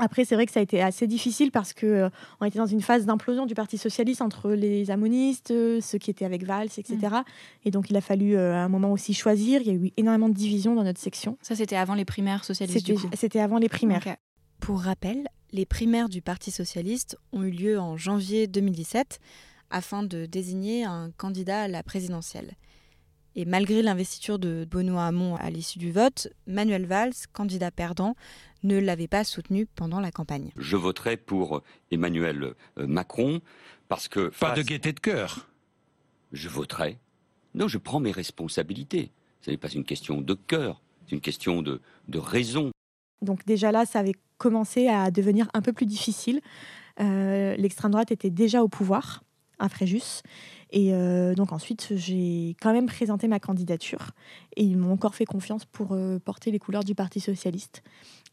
Après, 0.00 0.24
c'est 0.24 0.36
vrai 0.36 0.46
que 0.46 0.52
ça 0.52 0.60
a 0.60 0.62
été 0.62 0.80
assez 0.80 1.08
difficile 1.08 1.50
parce 1.50 1.72
que 1.72 1.86
euh, 1.86 2.10
on 2.40 2.44
était 2.44 2.58
dans 2.58 2.66
une 2.66 2.80
phase 2.80 3.04
d'implosion 3.04 3.46
du 3.46 3.54
Parti 3.54 3.78
socialiste 3.78 4.22
entre 4.22 4.52
les 4.52 4.92
amonistes, 4.92 5.50
euh, 5.50 5.80
ceux 5.80 5.98
qui 5.98 6.10
étaient 6.10 6.24
avec 6.24 6.44
Valls, 6.44 6.68
etc. 6.76 6.98
Et 7.64 7.72
donc, 7.72 7.90
il 7.90 7.96
a 7.96 8.00
fallu 8.00 8.36
euh, 8.36 8.54
à 8.54 8.58
un 8.58 8.68
moment 8.68 8.92
aussi 8.92 9.12
choisir. 9.12 9.60
Il 9.60 9.66
y 9.66 9.70
a 9.70 9.74
eu 9.74 9.90
énormément 9.96 10.28
de 10.28 10.34
divisions 10.34 10.76
dans 10.76 10.84
notre 10.84 11.00
section. 11.00 11.36
Ça, 11.42 11.56
c'était 11.56 11.74
avant 11.74 11.94
les 11.94 12.04
primaires 12.04 12.44
socialistes 12.44 12.92
C'était 13.14 13.40
avant 13.40 13.58
les 13.58 13.68
primaires. 13.68 14.16
Pour 14.60 14.82
rappel, 14.82 15.26
les 15.50 15.66
primaires 15.66 16.08
du 16.08 16.22
Parti 16.22 16.52
socialiste 16.52 17.16
ont 17.32 17.42
eu 17.42 17.50
lieu 17.50 17.80
en 17.80 17.96
janvier 17.96 18.46
2017 18.46 19.18
afin 19.70 20.04
de 20.04 20.26
désigner 20.26 20.84
un 20.84 21.10
candidat 21.16 21.62
à 21.62 21.68
la 21.68 21.82
présidentielle. 21.82 22.54
Et 23.40 23.44
malgré 23.44 23.82
l'investiture 23.82 24.40
de 24.40 24.66
Benoît 24.68 25.04
Hamon 25.06 25.36
à 25.36 25.48
l'issue 25.48 25.78
du 25.78 25.92
vote, 25.92 26.26
Manuel 26.48 26.86
Valls, 26.86 27.12
candidat 27.32 27.70
perdant, 27.70 28.16
ne 28.64 28.76
l'avait 28.80 29.06
pas 29.06 29.22
soutenu 29.22 29.64
pendant 29.64 30.00
la 30.00 30.10
campagne. 30.10 30.50
Je 30.56 30.74
voterai 30.76 31.16
pour 31.16 31.62
Emmanuel 31.92 32.54
euh, 32.78 32.86
Macron 32.88 33.40
parce 33.86 34.08
que 34.08 34.30
Pas 34.40 34.56
de 34.56 34.62
gaieté 34.62 34.92
de 34.92 34.98
cœur. 34.98 35.48
je 36.32 36.48
voterai. 36.48 36.98
Non, 37.54 37.68
je 37.68 37.78
prends 37.78 38.00
mes 38.00 38.10
responsabilités. 38.10 39.12
Ce 39.42 39.52
n'est 39.52 39.56
pas 39.56 39.70
une 39.70 39.84
question 39.84 40.20
de 40.20 40.34
cœur, 40.34 40.82
c'est 41.06 41.14
une 41.14 41.20
question 41.20 41.62
de, 41.62 41.80
de 42.08 42.18
raison. 42.18 42.72
Donc 43.22 43.46
déjà 43.46 43.70
là, 43.70 43.86
ça 43.86 44.00
avait 44.00 44.16
commencé 44.38 44.88
à 44.88 45.12
devenir 45.12 45.48
un 45.54 45.62
peu 45.62 45.72
plus 45.72 45.86
difficile. 45.86 46.40
Euh, 46.98 47.54
L'extrême 47.56 47.92
droite 47.92 48.10
était 48.10 48.30
déjà 48.30 48.64
au 48.64 48.68
pouvoir 48.68 49.22
à 49.60 49.68
Fréjus. 49.68 50.22
Et 50.70 50.92
euh, 50.92 51.34
donc 51.34 51.52
ensuite, 51.52 51.88
j'ai 51.96 52.54
quand 52.60 52.72
même 52.72 52.86
présenté 52.86 53.28
ma 53.28 53.40
candidature. 53.40 54.10
Et 54.56 54.64
ils 54.64 54.76
m'ont 54.76 54.92
encore 54.92 55.14
fait 55.14 55.24
confiance 55.24 55.64
pour 55.64 55.92
euh, 55.92 56.18
porter 56.18 56.50
les 56.50 56.58
couleurs 56.58 56.84
du 56.84 56.94
Parti 56.94 57.20
socialiste. 57.20 57.82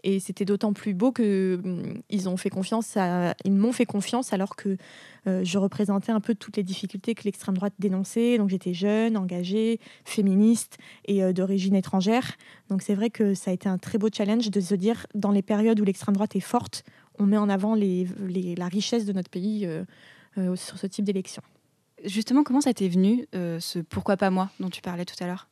Et 0.03 0.19
c'était 0.19 0.45
d'autant 0.45 0.73
plus 0.73 0.93
beau 0.93 1.11
que 1.11 1.59
hum, 1.63 2.01
ils 2.09 2.25
m'ont 2.25 2.37
fait 2.37 2.49
confiance 2.49 2.97
alors 4.33 4.55
que 4.55 4.77
euh, 5.27 5.43
je 5.43 5.57
représentais 5.57 6.11
un 6.11 6.19
peu 6.19 6.35
toutes 6.35 6.57
les 6.57 6.63
difficultés 6.63 7.15
que 7.15 7.23
l'extrême 7.23 7.55
droite 7.55 7.73
dénonçait. 7.79 8.37
Donc 8.37 8.49
j'étais 8.49 8.73
jeune, 8.73 9.15
engagée, 9.17 9.79
féministe 10.03 10.77
et 11.05 11.33
d'origine 11.33 11.75
étrangère. 11.75 12.33
Donc 12.69 12.81
c'est 12.81 12.95
vrai 12.95 13.09
que 13.09 13.33
ça 13.33 13.51
a 13.51 13.53
été 13.53 13.69
un 13.69 13.77
très 13.77 13.97
beau 13.97 14.09
challenge 14.13 14.51
de 14.51 14.59
se 14.59 14.75
dire, 14.75 15.07
dans 15.15 15.31
les 15.31 15.41
périodes 15.41 15.79
où 15.79 15.85
l'extrême 15.85 16.15
droite 16.15 16.35
est 16.35 16.41
forte, 16.41 16.83
on 17.17 17.25
met 17.25 17.37
en 17.37 17.47
avant 17.47 17.75
la 17.75 18.67
richesse 18.67 19.05
de 19.05 19.13
notre 19.13 19.29
pays 19.29 19.67
sur 20.55 20.77
ce 20.77 20.85
type 20.85 21.05
d'élection. 21.05 21.41
Justement, 22.05 22.43
comment 22.43 22.61
ça 22.61 22.73
t'est 22.73 22.87
venu, 22.87 23.27
euh, 23.35 23.59
ce 23.59 23.79
pourquoi 23.79 24.15
pas 24.17 24.29
moi 24.29 24.49
dont 24.59 24.69
tu 24.69 24.81
parlais 24.81 25.05
tout 25.05 25.15
à 25.23 25.27
l'heure? 25.27 25.47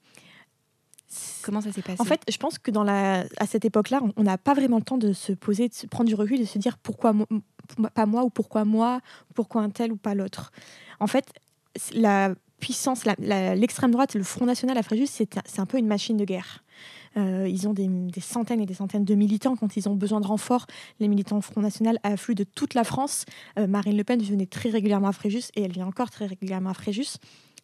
Comment 1.43 1.61
ça 1.61 1.71
s'est 1.71 1.81
passé? 1.83 2.01
En 2.01 2.05
fait, 2.05 2.21
je 2.29 2.37
pense 2.37 2.57
que 2.57 2.71
dans 2.71 2.83
la, 2.83 3.25
à 3.37 3.45
cette 3.45 3.65
époque-là, 3.65 4.01
on- 4.17 4.23
n'a 4.23 4.37
pas 4.37 4.53
vraiment 4.53 4.77
le 4.77 4.83
temps 4.83 4.97
de 4.97 5.13
se 5.13 5.31
poser, 5.31 5.69
de 5.69 5.73
se 5.73 5.85
prendre 5.85 6.07
du 6.07 6.15
recul, 6.15 6.39
de 6.39 6.45
se 6.45 6.57
dire 6.57 6.77
pourquoi 6.79 7.13
pas 7.93 8.05
moi 8.05 8.23
ou 8.23 8.29
pourquoi 8.29 8.65
moi, 8.65 8.99
pourquoi 9.35 9.61
un 9.61 9.69
tel 9.69 9.91
ou 9.91 9.95
pas 9.97 10.15
l'autre. 10.15 10.51
En 10.99 11.07
fait, 11.07 11.25
la 11.93 12.33
puissance, 12.59 13.03
l'extrême 13.19 13.91
droite, 13.91 14.15
le 14.15 14.23
Front 14.23 14.45
National 14.45 14.77
à 14.77 14.83
Fréjus, 14.83 15.07
c'est 15.07 15.59
un 15.59 15.65
peu 15.65 15.77
une 15.77 15.87
machine 15.87 16.17
de 16.17 16.25
guerre. 16.25 16.62
Euh, 17.17 17.47
ils 17.47 17.67
ont 17.67 17.73
des, 17.73 17.89
centaines 18.21 18.61
et 18.61 18.65
des 18.65 18.73
centaines 18.73 19.05
de 19.05 19.15
militants. 19.15 19.55
Quand 19.55 19.75
ils 19.77 19.87
ont 19.89 19.95
besoin 19.95 20.21
de 20.21 20.27
renforts, 20.27 20.67
les 20.99 21.07
militants 21.07 21.41
Front 21.41 21.61
National 21.61 21.99
affluent 22.03 22.35
de 22.35 22.43
toute 22.43 22.73
la 22.73 22.83
France. 22.83 23.25
Euh, 23.59 23.67
Marine 23.67 23.97
Le 23.97 24.03
Pen 24.03 24.21
venait 24.21 24.45
très 24.45 24.69
régulièrement 24.69 25.07
à 25.07 25.13
Fréjus 25.13 25.51
et 25.55 25.61
elle 25.61 25.71
vient 25.71 25.87
encore 25.87 26.09
très 26.09 26.25
régulièrement 26.25 26.69
à 26.69 26.73
Fréjus. 26.73 27.17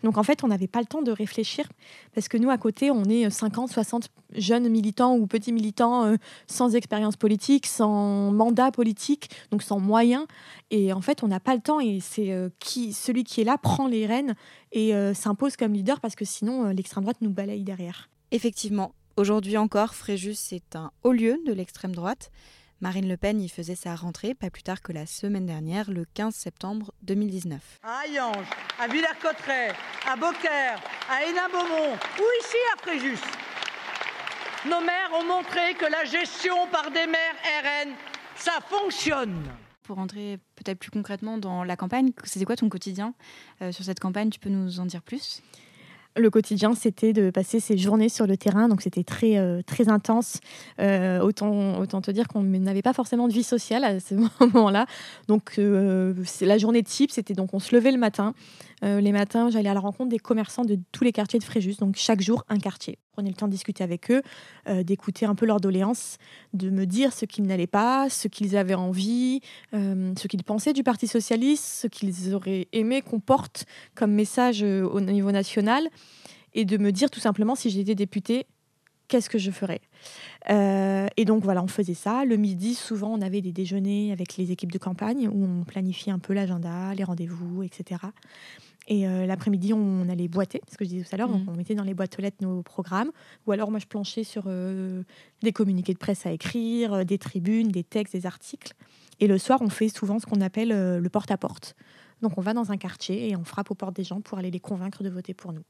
Donc 0.04 0.18
en 0.18 0.24
fait, 0.24 0.44
on 0.44 0.48
n'avait 0.48 0.68
pas 0.68 0.80
le 0.80 0.86
temps 0.86 1.02
de 1.02 1.12
réfléchir 1.12 1.68
parce 2.14 2.28
que 2.28 2.38
nous, 2.38 2.50
à 2.50 2.58
côté, 2.58 2.90
on 2.92 3.04
est 3.06 3.30
50, 3.30 3.70
60 3.70 4.10
jeunes 4.34 4.70
militants 4.70 5.16
ou 5.16 5.28
petits 5.28 5.52
militants 5.52 6.06
euh, 6.06 6.16
sans 6.48 6.76
expérience 6.76 7.18
politique, 7.18 7.66
sans 7.66 8.32
mandat 8.32 8.72
politique, 8.72 9.30
donc 9.52 9.62
sans 9.62 9.80
moyens. 9.80 10.26
Et 10.72 10.94
en 10.94 11.02
fait, 11.02 11.24
on 11.24 11.28
n'a 11.28 11.40
pas 11.40 11.56
le 11.56 11.62
temps 11.62 11.80
et 11.80 12.00
c'est 12.00 12.32
euh, 12.32 12.50
qui, 12.60 12.94
celui 12.94 13.24
qui 13.24 13.42
est 13.42 13.44
là 13.44 13.58
prend 13.58 13.88
les 13.88 14.06
rênes 14.06 14.36
et 14.72 14.94
euh, 14.94 15.14
s'impose 15.14 15.58
comme 15.58 15.74
leader 15.74 16.00
parce 16.00 16.16
que 16.16 16.26
sinon, 16.26 16.66
euh, 16.66 16.74
l'extrême 16.74 17.04
droite 17.04 17.18
nous 17.22 17.32
balaye 17.32 17.64
derrière. 17.64 18.10
Effectivement, 18.32 18.94
aujourd'hui 19.20 19.58
encore, 19.58 19.96
Fréjus 19.96 20.38
est 20.54 20.76
un 20.78 20.92
haut 21.04 21.12
lieu 21.12 21.40
de 21.46 21.52
l'extrême 21.52 21.94
droite. 21.94 22.32
Marine 22.80 23.10
Le 23.10 23.18
Pen 23.18 23.42
y 23.42 23.50
faisait 23.50 23.76
sa 23.76 23.94
rentrée 23.94 24.34
pas 24.34 24.50
plus 24.50 24.64
tard 24.64 24.82
que 24.82 24.94
la 24.94 25.06
semaine 25.06 25.46
dernière, 25.46 25.92
le 25.92 26.06
15 26.14 26.34
septembre 26.34 26.94
2019. 27.02 27.80
à 27.84 28.06
Hayange, 28.06 28.48
à 28.80 28.88
Villers-Cotterêts, 28.88 29.74
à 30.08 30.16
Beaucaire, 30.16 30.82
à 31.12 31.26
Hénin-Beaumont 31.26 31.94
ou 31.94 32.24
ici 32.42 32.58
à 32.74 32.82
Fréjus? 32.82 33.20
Nos 34.66 34.80
maires 34.80 35.12
ont 35.14 35.26
montré 35.26 35.74
que 35.78 35.86
la 35.86 36.06
gestion 36.06 36.68
par 36.72 36.90
des 36.90 37.06
maires 37.06 37.36
RN, 37.84 37.92
ça 38.38 38.60
fonctionne. 38.70 39.44
Pour 39.84 39.98
rentrer 39.98 40.40
peut-être 40.56 40.80
plus 40.80 40.92
concrètement 40.92 41.38
dans 41.38 41.66
la 41.66 41.76
campagne, 41.76 42.12
c'était 42.24 42.46
quoi 42.46 42.56
ton 42.56 42.70
quotidien? 42.70 43.14
Euh, 43.62 43.74
sur 43.74 43.84
cette 43.84 44.00
campagne 44.00 44.30
Tu 44.30 44.40
peux 44.40 44.50
nous 44.50 44.80
en 44.80 44.86
dire 44.86 45.02
plus? 45.02 45.42
Le 46.16 46.30
quotidien, 46.30 46.74
c'était 46.74 47.14
de 47.14 47.30
passer 47.30 47.60
ces 47.60 47.78
journées 47.78 48.10
sur 48.10 48.26
le 48.26 48.36
terrain, 48.36 48.68
donc 48.68 48.82
c'était 48.82 49.04
très, 49.04 49.38
euh, 49.38 49.62
très 49.66 49.90
intense. 49.90 50.40
Euh, 50.80 51.20
autant, 51.22 51.80
autant 51.80 52.02
te 52.02 52.10
dire 52.10 52.28
qu'on 52.28 52.42
n'avait 52.42 52.82
pas 52.82 52.94
forcément 52.94 53.28
de 53.28 53.34
vie 53.34 53.44
sociale 53.44 53.84
à 53.84 54.00
ce 54.00 54.16
moment-là. 54.40 54.86
Donc 55.28 55.54
euh, 55.60 56.14
la 56.42 56.58
journée 56.58 56.84
type, 56.84 57.12
c'était 57.12 57.36
donc 57.36 57.54
on 57.54 57.60
se 57.60 57.76
levait 57.76 57.92
le 57.92 58.00
matin. 58.00 58.34
Euh, 58.84 59.02
les 59.02 59.12
matins, 59.12 59.50
j'allais 59.50 59.70
à 59.70 59.74
la 59.74 59.80
rencontre 59.80 60.10
des 60.10 60.20
commerçants 60.20 60.64
de 60.64 60.78
tous 60.92 61.04
les 61.04 61.12
quartiers 61.12 61.40
de 61.40 61.44
Fréjus, 61.44 61.78
donc 61.78 61.96
chaque 61.98 62.22
jour 62.22 62.44
un 62.50 62.58
quartier. 62.58 62.98
Prenais 63.12 63.30
le 63.30 63.36
temps 63.36 63.48
de 63.48 63.52
discuter 63.52 63.84
avec 63.84 64.10
eux, 64.12 64.22
euh, 64.68 64.84
d'écouter 64.84 65.26
un 65.26 65.36
peu 65.36 65.46
leurs 65.46 65.60
doléances, 65.60 66.18
de 66.54 66.70
me 66.70 66.86
dire 66.86 67.14
ce 67.14 67.26
qui 67.26 67.42
n'allait 67.42 67.68
pas, 67.68 68.10
ce 68.10 68.28
qu'ils 68.28 68.56
avaient 68.56 68.76
envie, 68.76 69.42
euh, 69.74 70.14
ce 70.18 70.28
qu'ils 70.28 70.44
pensaient 70.44 70.74
du 70.74 70.84
Parti 70.84 71.08
socialiste, 71.08 71.66
ce 71.66 71.88
qu'ils 71.88 72.34
auraient 72.34 72.68
aimé 72.72 73.02
qu'on 73.02 73.20
porte 73.20 73.66
comme 73.96 74.12
message 74.12 74.64
au 74.64 75.02
niveau 75.02 75.32
national, 75.32 75.88
et 76.54 76.66
de 76.66 76.78
me 76.78 76.92
dire 76.92 77.10
tout 77.10 77.20
simplement 77.20 77.56
si 77.56 77.70
j'étais 77.70 77.96
députée, 77.96 78.48
qu'est-ce 79.10 79.30
que 79.30 79.38
je 79.38 79.52
ferais 79.52 79.82
Euh, 80.50 81.08
Et 81.18 81.26
donc 81.26 81.44
voilà, 81.44 81.62
on 81.62 81.68
faisait 81.68 81.94
ça. 81.94 82.24
Le 82.24 82.38
midi, 82.38 82.76
souvent, 82.76 83.12
on 83.14 83.22
avait 83.22 83.42
des 83.42 83.52
déjeuners 83.52 84.12
avec 84.14 84.38
les 84.38 84.52
équipes 84.52 84.72
de 84.72 84.78
campagne 84.78 85.28
où 85.28 85.44
on 85.44 85.66
planifiait 85.66 86.14
un 86.14 86.20
peu 86.20 86.34
l'agenda, 86.34 86.94
les 86.94 87.04
rendez-vous, 87.04 87.64
etc. 87.64 88.02
Et 88.88 89.08
euh, 89.08 89.26
l'après-midi, 89.28 89.74
on 89.74 90.08
allait 90.10 90.28
boiter, 90.28 90.62
ce 90.72 90.78
que 90.78 90.86
je 90.86 90.90
disais 90.90 91.04
tout 91.04 91.14
à 91.14 91.18
l'heure, 91.18 91.30
Mhm. 91.30 91.46
on 91.48 91.56
mettait 91.56 91.76
dans 91.76 91.84
les 91.84 91.94
boîtes 91.94 92.18
aux 92.18 92.22
lettres 92.22 92.38
nos 92.42 92.64
programmes. 92.64 93.12
Ou 93.46 93.52
alors, 93.52 93.70
moi, 93.70 93.80
je 93.80 93.86
planchais 93.86 94.24
sur 94.24 94.44
euh, 94.48 95.04
des 95.44 95.52
communiqués 95.52 95.94
de 95.94 96.00
presse 96.00 96.26
à 96.26 96.32
écrire, 96.32 97.06
des 97.06 97.18
tribunes, 97.18 97.68
des 97.68 97.84
textes, 97.84 98.14
des 98.16 98.26
articles. 98.26 98.74
Et 99.20 99.28
le 99.28 99.38
soir, 99.38 99.60
on 99.62 99.70
fait 99.70 99.90
souvent 99.90 100.18
ce 100.20 100.26
qu'on 100.26 100.40
appelle 100.42 100.70
le 100.70 101.10
porte-à-porte. 101.10 101.76
Donc, 102.22 102.38
on 102.38 102.42
va 102.42 102.54
dans 102.54 102.72
un 102.72 102.78
quartier 102.78 103.30
et 103.30 103.36
on 103.36 103.44
frappe 103.44 103.70
aux 103.70 103.76
portes 103.76 103.96
des 103.96 104.04
gens 104.06 104.22
pour 104.22 104.38
aller 104.40 104.50
les 104.52 104.60
convaincre 104.62 105.04
de 105.04 105.10
voter 105.10 105.34
pour 105.34 105.52
nous. 105.54 105.64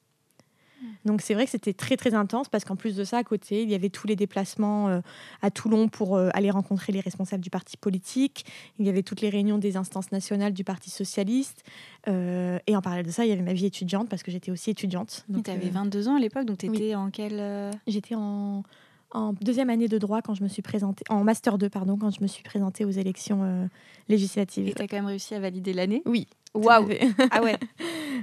Donc 1.06 1.22
c'est 1.22 1.34
vrai 1.34 1.46
que 1.46 1.52
c'était 1.52 1.74
très 1.74 1.98
très 1.98 2.14
intense 2.14 2.50
parce 2.50 2.64
qu'en 2.66 2.76
plus 2.76 2.96
de 2.96 3.04
ça, 3.04 3.18
à 3.18 3.24
côté, 3.24 3.64
il 3.64 3.70
y 3.70 3.76
avait 3.76 3.90
tous 3.90 4.08
les 4.08 4.16
déplacements 4.16 4.88
euh, 4.88 5.02
à 5.42 5.52
Toulon 5.52 5.88
pour 5.88 6.16
euh, 6.16 6.30
aller 6.34 6.52
rencontrer 6.52 6.94
les 6.94 7.00
responsables 7.00 7.44
du 7.44 7.50
parti 7.50 7.78
politique. 7.78 8.46
Il 8.80 8.86
y 8.86 8.90
avait 8.90 9.04
toutes 9.04 9.22
les 9.22 9.30
réunions 9.30 9.58
des 9.58 9.78
instances 9.78 10.12
nationales 10.12 10.54
du 10.54 10.64
Parti 10.64 10.90
socialiste. 10.90 11.64
Euh, 12.08 12.60
et 12.68 12.76
en 12.76 12.82
parallèle 12.82 13.06
de 13.06 13.12
ça, 13.12 13.26
il 13.26 13.30
y 13.30 13.32
avait 13.32 13.42
ma 13.42 13.54
vie 13.54 13.66
étudiante 13.66 14.10
parce 14.10 14.24
que 14.24 14.32
j'étais 14.32 14.52
aussi 14.52 14.70
étudiante. 14.70 15.26
Donc, 15.30 15.46
Tu 15.46 15.52
avais 15.52 15.68
euh, 15.68 15.72
22 15.72 16.08
ans 16.08 16.16
à 16.16 16.20
l'époque, 16.20 16.46
donc 16.46 16.58
tu 16.58 16.68
étais 16.68 16.96
en 16.96 17.10
quelle. 17.10 17.72
J'étais 17.88 18.16
en, 18.16 18.64
en 19.12 19.34
deuxième 19.34 19.70
année 19.70 19.88
de 19.88 19.98
droit 19.98 20.22
quand 20.22 20.36
je 20.36 20.44
me 20.44 20.48
suis 20.48 20.62
présentée, 20.62 21.04
en 21.10 21.24
master 21.24 21.58
2 21.58 21.70
pardon, 21.70 21.98
quand 21.98 22.12
je 22.12 22.22
me 22.22 22.28
suis 22.28 22.44
présentée 22.44 22.86
aux 22.86 22.92
élections 22.92 23.42
euh, 23.44 23.66
législatives. 24.08 24.68
Et 24.68 24.74
tu 24.74 24.82
as 24.82 24.88
quand 24.88 24.98
même 24.98 25.06
réussi 25.08 25.34
à 25.36 25.40
valider 25.40 25.74
l'année? 25.74 26.02
Oui. 26.06 26.28
Waouh. 26.54 26.90
Ah 27.32 27.42
ouais 27.42 27.58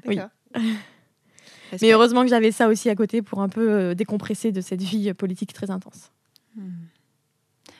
Oui. 0.06 0.18
Mais 1.82 1.92
heureusement 1.92 2.22
que 2.22 2.28
j'avais 2.28 2.52
ça 2.52 2.68
aussi 2.68 2.88
à 2.90 2.94
côté 2.94 3.22
pour 3.22 3.40
un 3.42 3.48
peu 3.48 3.70
euh, 3.70 3.94
décompresser 3.94 4.52
de 4.52 4.60
cette 4.60 4.82
vie 4.82 5.12
politique 5.14 5.52
très 5.52 5.70
intense. 5.70 6.10
Hmm. 6.56 6.70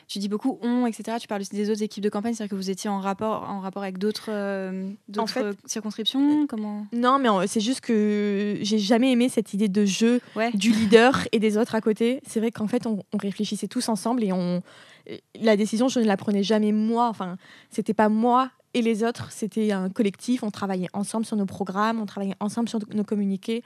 Tu 0.09 0.21
dis 0.21 0.29
beaucoup 0.29 0.61
on, 0.63 0.87
etc. 0.87 1.17
Tu 1.21 1.27
parles 1.27 1.41
aussi 1.41 1.57
des 1.57 1.69
autres 1.69 1.83
équipes 1.83 2.05
de 2.05 2.09
campagne, 2.09 2.33
c'est-à-dire 2.33 2.51
que 2.53 2.55
vous 2.57 2.71
étiez 2.71 2.89
en 2.89 3.01
rapport, 3.01 3.43
en 3.51 3.59
rapport 3.59 3.83
avec 3.83 3.99
d'autres 3.99 4.29
euh, 4.31 4.91
fait- 5.27 5.43
euh, 5.43 5.53
circonscriptions 5.65 6.47
Comment? 6.47 6.87
Non, 6.93 7.19
mais 7.19 7.29
c'est 7.49 7.59
juste 7.61 7.81
que 7.81 8.57
j'ai 8.61 8.79
jamais 8.79 9.11
aimé 9.11 9.29
cette 9.29 9.53
idée 9.53 9.69
de 9.69 9.85
jeu 9.85 10.21
Ouais. 10.37 10.53
du 10.53 10.71
leader 10.71 11.27
et 11.33 11.41
des 11.41 11.57
autres 11.59 11.75
à 11.75 11.81
côté. 11.81 12.21
C'est 12.25 12.39
vrai 12.39 12.53
qu'en 12.53 12.69
fait, 12.69 12.87
on, 12.87 13.03
on 13.13 13.17
réfléchissait 13.17 13.67
tous 13.67 13.89
ensemble 13.89 14.23
et 14.23 14.33
on 14.33 14.63
la 15.41 15.57
décision, 15.57 15.89
je 15.89 15.99
ne 16.01 16.05
la 16.05 16.17
prenais 16.17 16.43
jamais 16.45 16.71
moi. 16.73 17.09
Enfin, 17.09 17.37
c'était 17.71 17.95
pas 17.95 18.09
moi 18.09 18.51
et 18.79 18.83
les 18.83 19.03
autres, 19.03 19.33
c'était 19.33 19.73
un 19.73 19.89
collectif. 19.89 20.43
On 20.43 20.51
travaillait 20.51 20.89
ensemble 20.93 21.25
sur 21.25 21.37
nos 21.37 21.47
programmes, 21.47 22.01
on 22.01 22.07
travaillait 22.07 22.37
ensemble 22.41 22.69
sur 22.69 22.79
nos 22.95 23.05
communiqués. 23.05 23.63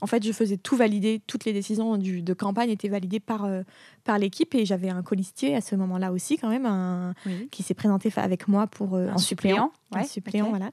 En 0.00 0.06
fait, 0.06 0.24
je 0.24 0.32
faisais 0.32 0.56
tout 0.56 0.76
valider, 0.76 1.20
toutes 1.28 1.44
les 1.44 1.52
décisions 1.52 1.96
du- 1.96 2.22
de 2.22 2.34
campagne 2.34 2.70
étaient 2.70 2.88
validées 2.88 3.20
par, 3.20 3.44
euh, 3.44 3.62
par 4.02 4.18
l'équipe 4.18 4.52
et 4.56 4.66
j'avais 4.66 4.88
un 4.88 5.02
colistier 5.02 5.54
à 5.54 5.60
ce 5.60 5.76
moment-là 5.76 6.10
aussi, 6.10 6.38
quand 6.38 6.48
même, 6.48 6.66
un, 6.66 7.14
Oui. 7.24 7.48
qui 7.52 7.62
s'est 7.62 7.74
présenté 7.74 8.10
avec 8.16 8.48
moi 8.48 8.66
pour 8.66 8.94
euh, 8.96 9.08
Un 9.10 9.14
en 9.14 9.18
suppléant. 9.18 9.70
suppléant, 9.70 9.72
un 9.92 10.00
ouais, 10.00 10.08
suppléant, 10.08 10.48
voilà. 10.50 10.70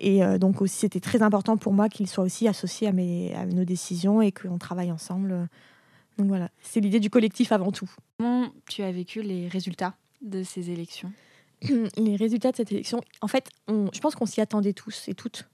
Et 0.00 0.24
euh, 0.24 0.36
donc 0.38 0.60
aussi, 0.62 0.78
c'était 0.80 0.98
très 0.98 1.22
important 1.22 1.56
pour 1.56 1.72
moi 1.72 1.88
qu'il 1.88 2.08
soit 2.08 2.24
aussi 2.24 2.48
associé 2.48 2.88
à, 2.88 2.92
mes, 2.92 3.32
à 3.34 3.46
nos 3.46 3.64
décisions 3.64 4.20
et 4.20 4.32
qu'on 4.32 4.58
travaille 4.58 4.90
ensemble. 4.90 5.48
Donc 6.18 6.26
voilà, 6.26 6.48
c'est 6.62 6.80
l'idée 6.80 6.98
du 7.00 7.08
collectif 7.08 7.52
avant 7.52 7.70
tout. 7.72 7.88
Comment 8.18 8.46
tu 8.68 8.82
as 8.82 8.90
vécu 8.90 9.22
les 9.22 9.46
résultats 9.46 9.94
de 10.22 10.42
ces 10.42 10.70
élections? 10.70 11.12
Les 11.96 12.16
résultats 12.16 12.50
de 12.50 12.56
cette 12.56 12.72
élection, 12.72 13.00
en 13.20 13.28
fait, 13.28 13.48
on- 13.68 13.88
je 13.92 14.00
pense 14.00 14.14
qu'on 14.14 14.26
s'y 14.26 14.40
attendait 14.40 14.72
tous 14.72 15.08
et 15.08 15.14
toutes 15.14 15.48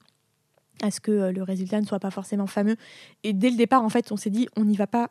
à 0.82 0.90
ce 0.90 1.00
que 1.00 1.10
euh, 1.10 1.32
le 1.32 1.42
résultat 1.42 1.80
ne 1.80 1.86
soit 1.86 1.98
pas 1.98 2.10
forcément 2.10 2.46
fameux. 2.46 2.76
Et 3.24 3.32
dès 3.32 3.50
le 3.50 3.56
départ, 3.56 3.82
en 3.82 3.88
fait, 3.88 4.12
on 4.12 4.16
s'est 4.16 4.30
dit, 4.30 4.48
on 4.56 4.64
n'y 4.64 4.76
va 4.76 4.86
pas 4.86 5.10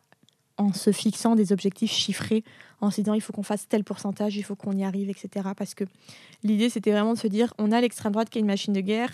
en 0.57 0.73
se 0.73 0.91
fixant 0.91 1.35
des 1.35 1.51
objectifs 1.51 1.91
chiffrés, 1.91 2.43
en 2.81 2.89
se 2.89 3.01
disant 3.01 3.13
il 3.13 3.21
faut 3.21 3.31
qu'on 3.33 3.43
fasse 3.43 3.67
tel 3.67 3.83
pourcentage, 3.83 4.37
il 4.37 4.43
faut 4.43 4.55
qu'on 4.55 4.71
y 4.75 4.83
arrive, 4.83 5.09
etc. 5.09 5.49
Parce 5.55 5.75
que 5.75 5.83
l'idée, 6.43 6.69
c'était 6.69 6.91
vraiment 6.91 7.13
de 7.13 7.19
se 7.19 7.27
dire, 7.27 7.53
on 7.59 7.71
a 7.71 7.79
l'extrême 7.81 8.11
droite 8.13 8.29
qui 8.29 8.39
est 8.39 8.41
une 8.41 8.47
machine 8.47 8.73
de 8.73 8.81
guerre, 8.81 9.11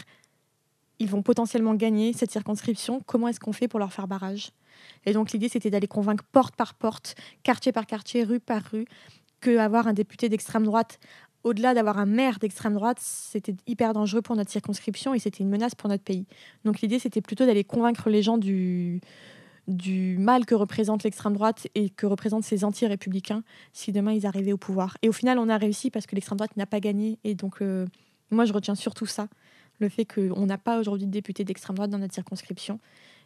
ils 0.99 1.09
vont 1.09 1.21
potentiellement 1.21 1.73
gagner 1.73 2.13
cette 2.13 2.31
circonscription, 2.31 3.01
comment 3.05 3.27
est-ce 3.27 3.39
qu'on 3.41 3.51
fait 3.51 3.67
pour 3.67 3.79
leur 3.79 3.91
faire 3.91 4.07
barrage? 4.07 4.51
Et 5.05 5.11
donc 5.11 5.31
l'idée, 5.33 5.49
c'était 5.49 5.69
d'aller 5.69 5.87
convaincre 5.87 6.23
porte 6.31 6.55
par 6.55 6.75
porte, 6.75 7.15
quartier 7.41 7.71
par 7.73 7.87
quartier, 7.87 8.23
rue 8.23 8.39
par 8.39 8.61
rue, 8.71 8.85
que 9.41 9.57
avoir 9.57 9.87
un 9.87 9.93
député 9.93 10.29
d'extrême 10.29 10.63
droite 10.63 10.99
au-delà 11.43 11.73
d'avoir 11.73 11.97
un 11.97 12.05
maire 12.05 12.39
d'extrême 12.39 12.73
droite, 12.73 12.97
c'était 12.99 13.55
hyper 13.67 13.93
dangereux 13.93 14.21
pour 14.21 14.35
notre 14.35 14.51
circonscription 14.51 15.13
et 15.13 15.19
c'était 15.19 15.43
une 15.43 15.49
menace 15.49 15.75
pour 15.75 15.89
notre 15.89 16.03
pays. 16.03 16.25
Donc 16.65 16.81
l'idée, 16.81 16.99
c'était 16.99 17.21
plutôt 17.21 17.45
d'aller 17.45 17.63
convaincre 17.63 18.09
les 18.09 18.21
gens 18.21 18.37
du, 18.37 19.01
du 19.67 20.17
mal 20.17 20.45
que 20.45 20.55
représente 20.55 21.03
l'extrême 21.03 21.33
droite 21.33 21.67
et 21.75 21.89
que 21.89 22.05
représentent 22.05 22.43
ces 22.43 22.63
anti-républicains 22.63 23.43
si 23.73 23.91
demain 23.91 24.13
ils 24.13 24.25
arrivaient 24.25 24.53
au 24.53 24.57
pouvoir. 24.57 24.97
Et 25.01 25.09
au 25.09 25.13
final, 25.13 25.37
on 25.37 25.49
a 25.49 25.57
réussi 25.57 25.89
parce 25.89 26.05
que 26.05 26.15
l'extrême 26.15 26.37
droite 26.37 26.55
n'a 26.57 26.65
pas 26.65 26.79
gagné. 26.79 27.19
Et 27.23 27.35
donc, 27.35 27.61
euh, 27.61 27.85
moi, 28.31 28.45
je 28.45 28.53
retiens 28.53 28.75
surtout 28.75 29.05
ça, 29.05 29.27
le 29.79 29.89
fait 29.89 30.05
qu'on 30.05 30.45
n'a 30.45 30.57
pas 30.57 30.79
aujourd'hui 30.79 31.07
de 31.07 31.11
député 31.11 31.43
d'extrême 31.43 31.75
droite 31.75 31.89
dans 31.89 31.99
notre 31.99 32.13
circonscription. 32.13 32.79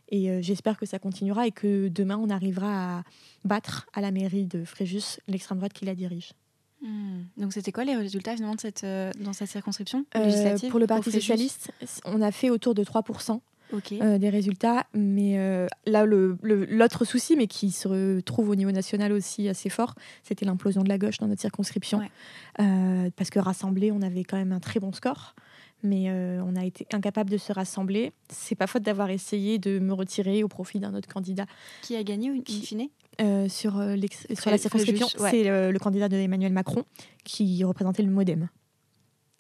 Et 0.10 0.32
euh, 0.32 0.42
j'espère 0.42 0.78
que 0.78 0.86
ça 0.86 1.00
continuera 1.00 1.48
et 1.48 1.52
que 1.52 1.90
demain, 1.90 2.18
on 2.18 2.30
arrivera 2.30 3.00
à 3.00 3.04
battre 3.44 3.88
à 3.94 4.02
la 4.02 4.12
mairie 4.12 4.46
de 4.46 4.64
Fréjus 4.64 5.20
l'extrême 5.28 5.58
droite 5.58 5.74
qui 5.74 5.86
la 5.86 5.96
dirige. 5.96 6.32
Hmm. 6.82 7.24
Donc 7.38 7.54
c'était 7.54 7.72
quoi 7.72 7.84
les 7.86 7.96
résultats 7.96 8.34
finalement 8.36 8.56
de 8.56 8.62
cette, 8.62 8.84
euh, 8.84 9.12
dans 9.20 9.34
cette 9.34 9.50
circonscription 9.50 10.06
Euh, 10.16 10.26
législative 10.26 10.70
pour 10.70 10.80
le 10.80 10.88
Parti 10.88 11.12
socialiste, 11.12 11.72
on 12.06 12.22
a 12.22 12.32
fait 12.32 12.50
autour 12.50 12.76
de 12.76 12.84
3% 12.84 13.42
Ok. 13.74 13.94
euh, 13.94 14.18
des 14.18 14.30
résultats. 14.30 14.86
Mais 14.94 15.38
euh, 15.40 15.68
là, 15.86 16.06
le- 16.06 16.38
le- 16.44 16.66
l'autre 16.66 17.04
souci, 17.04 17.36
mais 17.36 17.48
qui 17.48 17.72
se 17.72 17.88
retrouve 17.88 18.50
au 18.50 18.56
niveau 18.56 18.72
national 18.72 19.12
aussi 19.12 19.50
assez 19.50 19.70
fort, 19.70 19.96
c'était 20.24 20.46
l'implosion 20.46 20.84
de 20.84 20.90
la 20.90 20.98
gauche 21.00 21.18
dans 21.18 21.28
notre 21.28 21.42
circonscription. 21.42 21.98
Ouais. 22.00 22.12
Euh, 22.62 23.10
parce 23.16 23.30
que 23.32 23.40
rassemblés, 23.40 23.92
on 23.92 24.02
avait 24.02 24.24
quand 24.24 24.38
même 24.38 24.52
un 24.52 24.60
très 24.60 24.80
bon 24.80 24.92
score. 24.94 25.34
Mais 25.84 26.10
on 26.12 26.56
a 26.56 26.66
été 26.66 26.88
incapable 26.92 27.30
de 27.30 27.38
se 27.38 27.54
rassembler. 27.54 28.12
C'est 28.30 28.56
pas 28.56 28.66
faute 28.66 28.82
d'avoir 28.82 29.12
essayé 29.12 29.60
de 29.60 29.78
me 29.78 29.94
retirer 29.94 30.44
au 30.44 30.48
profit 30.48 30.80
d'un 30.80 30.96
autre 30.96 31.08
candidat. 31.08 31.46
Qui 31.84 31.96
a 31.96 32.02
gagné 32.02 32.30
in 32.32 32.42
Qui- 32.42 32.66
fine? 32.66 32.88
Euh, 33.20 33.50
sur, 33.50 33.80
euh, 33.80 33.96
sur 34.40 34.52
la 34.52 34.60
circonscription, 34.60 35.08
ouais. 35.20 35.32
c'est 35.32 35.50
euh, 35.50 35.72
le 35.72 35.80
candidat 35.80 36.08
de 36.08 36.18
Emmanuel 36.18 36.54
Macron 36.54 36.84
qui 37.24 37.64
représentait 37.64 38.04
le 38.04 38.12
MoDem. 38.12 38.48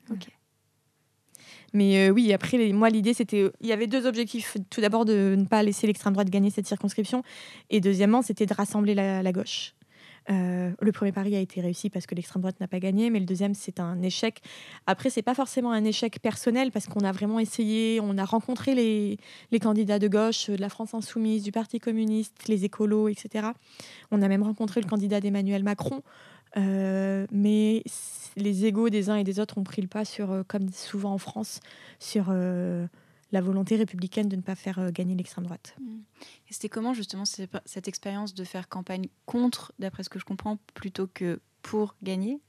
Ok. 0.09 0.27
Mais 1.73 2.07
euh, 2.07 2.11
oui, 2.11 2.33
après, 2.33 2.57
les- 2.57 2.73
moi, 2.73 2.89
l'idée, 2.89 3.13
c'était. 3.13 3.51
Il 3.61 3.67
y 3.67 3.71
avait 3.73 3.87
deux 3.87 4.07
objectifs. 4.07 4.57
Tout 4.71 4.81
d'abord, 4.81 5.05
de 5.05 5.35
ne 5.37 5.45
pas 5.45 5.61
laisser 5.61 5.85
l'extrême 5.85 6.13
droite 6.13 6.29
gagner 6.29 6.49
cette 6.49 6.65
circonscription. 6.65 7.21
Et 7.69 7.79
deuxièmement, 7.81 8.21
c'était 8.23 8.45
de 8.47 8.53
rassembler 8.53 8.95
la, 8.95 9.21
la 9.21 9.31
gauche. 9.31 9.73
Euh, 10.29 10.71
le 10.81 10.91
premier 10.91 11.11
pari 11.11 11.35
a 11.35 11.39
été 11.39 11.61
réussi 11.61 11.89
parce 11.89 12.05
que 12.05 12.15
l'extrême 12.15 12.41
droite 12.41 12.59
n'a 12.59 12.67
pas 12.67 12.79
gagné, 12.79 13.09
mais 13.09 13.19
le 13.19 13.25
deuxième, 13.25 13.53
c'est 13.53 13.79
un 13.79 14.01
échec. 14.01 14.41
Après, 14.85 15.09
c'est 15.09 15.21
pas 15.21 15.33
forcément 15.33 15.71
un 15.71 15.83
échec 15.83 16.19
personnel 16.21 16.71
parce 16.71 16.87
qu'on 16.87 17.01
a 17.01 17.11
vraiment 17.11 17.39
essayé, 17.39 17.99
on 18.01 18.17
a 18.17 18.25
rencontré 18.25 18.75
les, 18.75 19.59
candidats 19.59 19.99
de 19.99 20.07
gauche, 20.07 20.49
de 20.49 20.61
la 20.61 20.69
France 20.69 20.93
Insoumise, 20.93 21.43
du 21.43 21.51
Parti 21.51 21.79
communiste, 21.79 22.47
les 22.47 22.65
écolos, 22.65 23.07
etc. 23.07 23.47
On 24.11 24.21
a 24.21 24.27
même 24.27 24.43
rencontré 24.43 24.81
le 24.81 24.87
candidat 24.87 25.19
d'Emmanuel 25.19 25.63
Macron. 25.63 26.03
Euh, 26.55 27.27
mais 27.31 27.83
les 28.35 28.65
égaux 28.65 28.89
des 28.89 29.09
uns 29.09 29.15
et 29.15 29.23
des 29.23 29.39
autres 29.39 29.57
ont 29.57 29.63
pris 29.63 29.81
le 29.81 29.87
pas 29.87 30.05
sur, 30.05 30.31
euh, 30.31 30.43
comme 30.47 30.69
souvent 30.71 31.13
en 31.13 31.17
France, 31.17 31.59
sur 31.99 32.27
euh, 32.29 32.87
la 33.31 33.41
volonté 33.41 33.75
républicaine 33.75 34.29
de 34.29 34.35
ne 34.35 34.41
pas 34.41 34.55
faire 34.55 34.91
gagner 34.91 35.15
l'extrême 35.15 35.45
droite. 35.45 35.75
Et 36.49 36.53
c'était 36.53 36.69
comment 36.69 36.93
justement 36.93 37.23
cette 37.25 37.87
expérience 37.87 38.33
de 38.33 38.43
faire 38.43 38.69
campagne 38.69 39.07
contre, 39.25 39.73
d'après 39.79 40.03
ce 40.03 40.09
que 40.09 40.19
je 40.19 40.25
comprends, 40.25 40.57
plutôt 40.73 41.07
que 41.13 41.39
pour 41.61 41.95
gagner? 42.03 42.39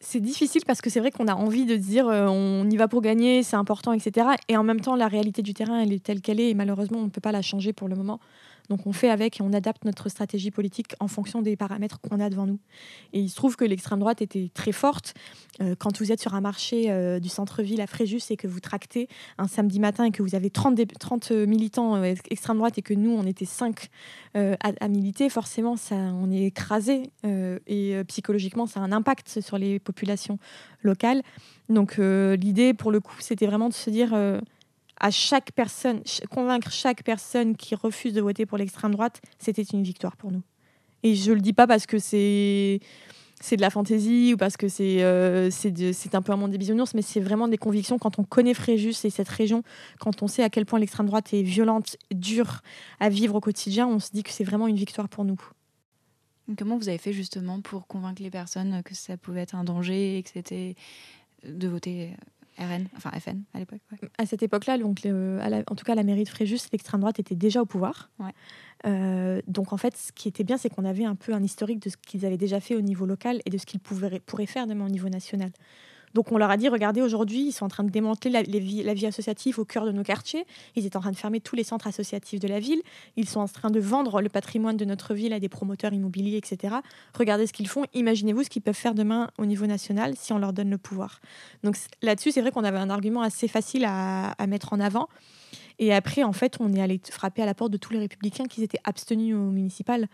C'est 0.00 0.20
difficile 0.20 0.62
parce 0.66 0.80
que 0.80 0.90
c'est 0.90 1.00
vrai 1.00 1.10
qu'on 1.10 1.26
a 1.26 1.34
envie 1.34 1.64
de 1.64 1.76
dire 1.76 2.06
on 2.06 2.68
y 2.68 2.76
va 2.76 2.86
pour 2.88 3.00
gagner, 3.00 3.42
c'est 3.42 3.56
important, 3.56 3.92
etc. 3.92 4.28
Et 4.48 4.56
en 4.56 4.62
même 4.62 4.80
temps, 4.80 4.94
la 4.94 5.08
réalité 5.08 5.42
du 5.42 5.54
terrain, 5.54 5.80
elle 5.80 5.92
est 5.92 6.02
telle 6.02 6.20
qu'elle 6.20 6.40
est 6.40 6.50
et 6.50 6.54
malheureusement, 6.54 6.98
on 6.98 7.04
ne 7.04 7.10
peut 7.10 7.20
pas 7.20 7.32
la 7.32 7.42
changer 7.42 7.72
pour 7.72 7.88
le 7.88 7.96
moment. 7.96 8.20
Donc 8.68 8.86
on 8.86 8.92
fait 8.92 9.10
avec 9.10 9.40
et 9.40 9.42
on 9.42 9.52
adapte 9.52 9.84
notre 9.84 10.08
stratégie 10.08 10.50
politique 10.50 10.94
en 11.00 11.08
fonction 11.08 11.42
des 11.42 11.56
paramètres 11.56 12.00
qu'on 12.00 12.20
a 12.20 12.30
devant 12.30 12.46
nous. 12.46 12.58
Et 13.12 13.20
il 13.20 13.28
se 13.28 13.36
trouve 13.36 13.56
que 13.56 13.64
l'extrême 13.64 13.98
droite 13.98 14.22
était 14.22 14.50
très 14.52 14.72
forte. 14.72 15.14
Euh, 15.60 15.74
quand 15.78 15.98
vous 15.98 16.12
êtes 16.12 16.20
sur 16.20 16.34
un 16.34 16.40
marché 16.40 16.90
euh, 16.90 17.18
du 17.18 17.28
centre-ville 17.28 17.80
à 17.80 17.86
Fréjus 17.86 18.30
et 18.30 18.36
que 18.36 18.46
vous 18.46 18.60
tractez 18.60 19.08
un 19.38 19.48
samedi 19.48 19.80
matin 19.80 20.04
et 20.04 20.10
que 20.10 20.22
vous 20.22 20.34
avez 20.34 20.50
30, 20.50 20.80
30 20.98 21.30
militants 21.30 21.96
euh, 21.96 22.14
extrême 22.30 22.58
droite 22.58 22.78
et 22.78 22.82
que 22.82 22.94
nous, 22.94 23.10
on 23.10 23.26
était 23.26 23.44
5 23.44 23.88
à, 24.34 24.88
militer, 24.88 25.30
forcément, 25.30 25.76
ça, 25.76 25.94
on 25.94 26.30
est 26.30 26.42
écrasé 26.42 27.10
et 27.24 27.94
psychologiquement, 28.06 28.66
ça 28.66 28.80
a 28.80 28.82
un 28.82 28.92
impact 28.92 29.40
sur 29.40 29.56
les 29.56 29.78
populations 29.78 30.38
locales. 30.82 31.22
Donc 31.70 31.96
l'idée, 31.96 32.74
pour 32.74 32.90
le 32.90 33.00
coup, 33.00 33.16
c'était 33.20 33.46
vraiment 33.46 33.70
de 33.70 33.74
se 33.74 33.88
dire 33.88 34.14
à 35.00 35.10
chaque 35.10 35.52
personne, 35.52 36.02
convaincre 36.30 36.70
chaque 36.70 37.02
personne 37.02 37.56
qui 37.56 37.74
refuse 37.74 38.12
de 38.12 38.20
voter 38.20 38.46
pour 38.46 38.58
l'extrême 38.58 38.92
droite, 38.92 39.20
c'était 39.38 39.62
une 39.62 39.82
victoire 39.82 40.16
pour 40.16 40.32
nous. 40.32 40.42
Et 41.02 41.14
je 41.14 41.32
le 41.32 41.40
dis 41.40 41.52
pas 41.52 41.66
parce 41.66 41.86
que 41.86 41.98
c'est 41.98 42.80
c'est 43.40 43.56
de 43.56 43.60
la 43.60 43.68
fantaisie 43.68 44.32
ou 44.32 44.36
parce 44.38 44.56
que 44.56 44.66
c'est 44.66 45.02
euh, 45.02 45.50
c'est 45.50 46.14
un 46.14 46.22
peu 46.22 46.32
un 46.32 46.36
monde 46.36 46.50
des 46.50 46.58
bisounours, 46.58 46.94
mais 46.94 47.02
c'est 47.02 47.20
vraiment 47.20 47.48
des 47.48 47.58
convictions. 47.58 47.98
Quand 47.98 48.18
on 48.18 48.24
connaît 48.24 48.54
Fréjus 48.54 49.04
et 49.04 49.10
cette 49.10 49.28
région, 49.28 49.62
quand 50.00 50.22
on 50.22 50.26
sait 50.26 50.42
à 50.42 50.48
quel 50.48 50.64
point 50.64 50.78
l'extrême 50.78 51.06
droite 51.06 51.34
est 51.34 51.42
violente, 51.42 51.96
dure 52.10 52.62
à 52.98 53.10
vivre 53.10 53.34
au 53.34 53.40
quotidien, 53.40 53.86
on 53.86 53.98
se 53.98 54.10
dit 54.12 54.22
que 54.22 54.30
c'est 54.30 54.44
vraiment 54.44 54.66
une 54.66 54.76
victoire 54.76 55.08
pour 55.08 55.24
nous. 55.24 55.40
Comment 56.56 56.78
vous 56.78 56.88
avez 56.88 56.98
fait 56.98 57.12
justement 57.12 57.60
pour 57.60 57.86
convaincre 57.86 58.22
les 58.22 58.30
personnes 58.30 58.82
que 58.84 58.94
ça 58.94 59.16
pouvait 59.16 59.42
être 59.42 59.54
un 59.54 59.64
danger 59.64 60.16
et 60.18 60.22
que 60.22 60.30
c'était 60.30 60.76
de 61.44 61.68
voter 61.68 62.12
RN, 62.58 62.86
enfin 62.96 63.10
FN 63.18 63.42
à 63.54 63.58
l'époque. 63.58 63.80
À 64.18 64.26
cette 64.26 64.42
époque-là, 64.42 64.78
donc 64.78 65.00
en 65.06 65.74
tout 65.74 65.84
cas 65.84 65.94
la 65.94 66.02
mairie 66.02 66.24
de 66.24 66.28
Fréjus, 66.28 66.58
l'extrême 66.72 67.00
droite 67.00 67.18
était 67.18 67.34
déjà 67.34 67.62
au 67.62 67.66
pouvoir. 67.66 68.10
Euh, 68.86 69.40
donc 69.46 69.72
en 69.72 69.76
fait, 69.76 69.96
ce 69.96 70.12
qui 70.12 70.28
était 70.28 70.44
bien, 70.44 70.56
c'est 70.56 70.68
qu'on 70.68 70.84
avait 70.84 71.04
un 71.04 71.14
peu 71.14 71.32
un 71.32 71.42
historique 71.42 71.80
de 71.80 71.90
ce 71.90 71.96
qu'ils 71.96 72.24
avaient 72.26 72.36
déjà 72.36 72.60
fait 72.60 72.76
au 72.76 72.80
niveau 72.80 73.06
local 73.06 73.40
et 73.44 73.50
de 73.50 73.58
ce 73.58 73.66
qu'ils 73.66 73.80
pourraient 73.80 74.46
faire 74.46 74.66
demain 74.66 74.86
au 74.86 74.90
niveau 74.90 75.08
national. 75.08 75.50
Donc 76.16 76.32
on 76.32 76.38
leur 76.38 76.50
a 76.50 76.56
dit, 76.56 76.70
regardez, 76.70 77.02
aujourd'hui, 77.02 77.48
ils 77.48 77.52
sont 77.52 77.66
en 77.66 77.68
train 77.68 77.84
de 77.84 77.90
démanteler 77.90 78.30
la, 78.30 78.40
vie, 78.40 79.06
associative 79.06 79.58
au 79.58 79.66
cœur 79.66 79.84
de 79.84 79.92
nos 79.92 80.02
quartiers. 80.02 80.46
Ils 80.74 80.86
étaient 80.86 80.96
en 80.96 81.02
train 81.02 81.10
de 81.10 81.16
fermer 81.16 81.40
tous 81.40 81.56
les 81.56 81.62
centres 81.62 81.86
associatifs 81.86 82.40
de 82.40 82.48
la 82.48 82.58
ville. 82.58 82.80
Ils 83.16 83.28
sont 83.28 83.40
en 83.40 83.48
train 83.48 83.68
de 83.68 83.78
vendre 83.78 84.22
le 84.22 84.30
patrimoine 84.30 84.78
de 84.78 84.86
notre 84.86 85.12
ville 85.12 85.34
à 85.34 85.40
des 85.40 85.50
promoteurs 85.50 85.92
immobiliers, 85.92 86.38
etc. 86.38 86.76
Regardez 87.12 87.46
ce 87.46 87.52
qu'ils 87.52 87.68
font. 87.68 87.84
Imaginez-vous 87.92 88.44
ce 88.44 88.48
qu'ils 88.48 88.62
peuvent 88.62 88.74
faire 88.74 88.94
demain 88.94 89.28
au 89.36 89.44
niveau 89.44 89.66
national 89.66 90.14
si 90.16 90.32
on 90.32 90.38
leur 90.38 90.54
donne 90.54 90.70
le 90.70 90.78
pouvoir. 90.78 91.20
Donc 91.62 91.76
là-dessus, 92.00 92.32
c'est 92.32 92.40
vrai 92.40 92.50
qu'on 92.50 92.64
avait 92.64 92.78
un 92.78 92.88
argument 92.88 93.20
assez 93.20 93.46
facile 93.46 93.84
à, 93.86 94.34
mettre 94.48 94.72
en 94.72 94.80
avant. 94.80 95.10
Et 95.78 95.92
après, 95.92 96.22
en 96.22 96.32
fait, 96.32 96.56
on 96.60 96.72
est 96.72 96.80
allé 96.80 96.98
frapper 97.10 97.42
à 97.42 97.46
la 97.46 97.52
porte 97.52 97.72
de 97.72 97.76
tous 97.76 97.92
les 97.92 97.98
républicains 97.98 98.46
qui 98.46 98.62
étaient 98.62 98.80
abstenus 98.84 99.34
au 99.34 99.50
municipal. 99.50 100.08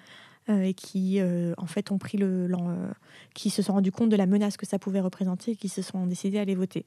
Euh, 0.49 0.63
et 0.63 0.75
qui 0.75 1.21
euh, 1.21 1.55
en 1.57 1.67
fait 1.67 1.93
ont 1.93 1.99
pris 1.99 2.19
le, 2.19 2.49
euh, 2.51 2.93
qui 3.33 3.49
se 3.49 3.63
sont 3.63 3.75
rendus 3.75 3.93
compte 3.93 4.09
de 4.09 4.17
la 4.17 4.27
menace 4.27 4.57
que 4.57 4.67
ça 4.67 4.77
pouvait 4.77 4.99
représenter 4.99 5.53
et 5.53 5.57
qui 5.57 5.69
se 5.69 5.83
sont 5.83 6.05
décidés 6.05 6.39
à 6.39 6.41
aller 6.41 6.57
voter. 6.57 6.85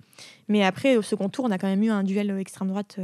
Mais 0.49 0.61
après 0.65 0.97
au 0.97 1.01
second 1.01 1.29
tour, 1.29 1.45
on 1.45 1.51
a 1.51 1.57
quand 1.57 1.67
même 1.67 1.81
eu 1.81 1.89
un 1.89 2.03
duel 2.03 2.37
extrême 2.37 2.67
droite 2.67 2.99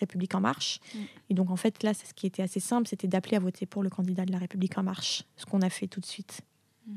République 0.00 0.34
en 0.34 0.40
marche. 0.40 0.80
Mm. 0.94 0.98
Et 1.28 1.34
donc 1.34 1.50
en 1.50 1.56
fait 1.56 1.82
là, 1.82 1.92
ce 1.92 2.14
qui 2.14 2.26
était 2.26 2.42
assez 2.42 2.60
simple, 2.60 2.88
c'était 2.88 3.08
d'appeler 3.08 3.36
à 3.36 3.40
voter 3.40 3.66
pour 3.66 3.82
le 3.82 3.90
candidat 3.90 4.24
de 4.24 4.32
la 4.32 4.38
République 4.38 4.78
en 4.78 4.82
marche, 4.82 5.24
ce 5.36 5.44
qu'on 5.44 5.60
a 5.60 5.68
fait 5.68 5.86
tout 5.86 6.00
de 6.00 6.06
suite. 6.06 6.40
Mm. 6.86 6.92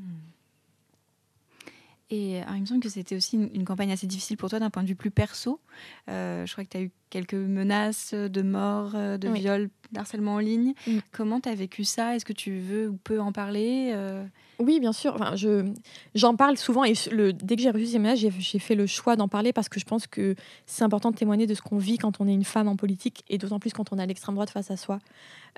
Et 2.11 2.39
il 2.39 2.61
me 2.61 2.65
semble 2.65 2.81
que 2.81 2.89
c'était 2.89 3.15
aussi 3.15 3.37
une, 3.37 3.63
campagne 3.63 3.91
assez 3.91 4.05
difficile 4.05 4.35
pour 4.35 4.49
toi 4.49 4.59
d'un 4.59 4.69
point 4.69 4.83
de 4.83 4.87
vue 4.87 4.95
plus 4.95 5.11
perso. 5.11 5.61
je 6.07 6.51
crois 6.51 6.65
que 6.65 6.69
tu 6.69 6.77
as 6.77 6.81
eu 6.81 6.91
quelques 7.09 7.33
menaces 7.33 8.13
de 8.13 8.41
mort, 8.41 8.91
de 8.91 9.29
viol 9.29 9.69
d'harcèlement 9.91 10.35
en 10.35 10.39
ligne. 10.39 10.73
Mm. 10.87 10.97
Comment 11.11 11.39
tu 11.39 11.49
as 11.49 11.55
vécu 11.55 11.83
ça? 11.83 12.15
Est-ce 12.15 12.25
que 12.25 12.33
tu 12.33 12.59
veux 12.59 12.89
ou 12.89 12.97
peux 13.03 13.19
en 13.19 13.31
parler 13.31 13.91
euh? 13.93 14.25
Oui, 14.61 14.79
bien 14.79 14.93
sûr. 14.93 15.15
Enfin, 15.15 15.35
je, 15.35 15.71
j'en 16.13 16.35
parle 16.35 16.57
souvent 16.57 16.83
et 16.83 16.93
le, 17.11 17.33
dès 17.33 17.55
que 17.55 17.61
j'ai 17.61 17.71
reçu 17.71 17.87
ces 17.87 17.99
messages, 17.99 18.31
j'ai, 18.39 18.59
fait 18.59 18.75
le 18.75 18.85
choix 18.85 19.15
d'en 19.15 19.27
parler 19.27 19.53
parce 19.53 19.69
que 19.69 19.79
je 19.79 19.85
pense 19.85 20.07
que 20.07 20.35
c'est 20.65 20.83
important 20.83 21.11
de 21.11 21.15
témoigner 21.15 21.47
de 21.47 21.55
ce 21.55 21.61
qu'on 21.61 21.77
vit 21.77 21.97
quand 21.97 22.21
on 22.21 22.27
est 22.27 22.33
une 22.33 22.43
femme 22.43 22.67
en 22.67 22.75
politique 22.75 23.23
et 23.27 23.37
d'autant 23.37 23.59
plus 23.59 23.73
quand 23.73 23.91
on 23.91 23.97
a 23.97 24.05
l'extrême 24.05 24.35
droite 24.35 24.51
face 24.51 24.69
à 24.69 24.77
soi. 24.77 24.99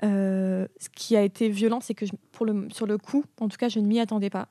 Euh, 0.02 0.66
ce 0.80 0.88
qui 0.88 1.16
a 1.16 1.22
été 1.22 1.48
violent, 1.48 1.80
c'est 1.80 1.94
que 1.94 2.06
pour 2.32 2.46
le, 2.46 2.68
sur 2.72 2.86
le 2.86 2.96
coup, 2.98 3.24
en 3.40 3.48
tout 3.48 3.58
cas, 3.58 3.68
je 3.68 3.78
ne 3.78 3.86
m'y 3.86 4.00
attendais 4.00 4.30
pas. 4.30 4.48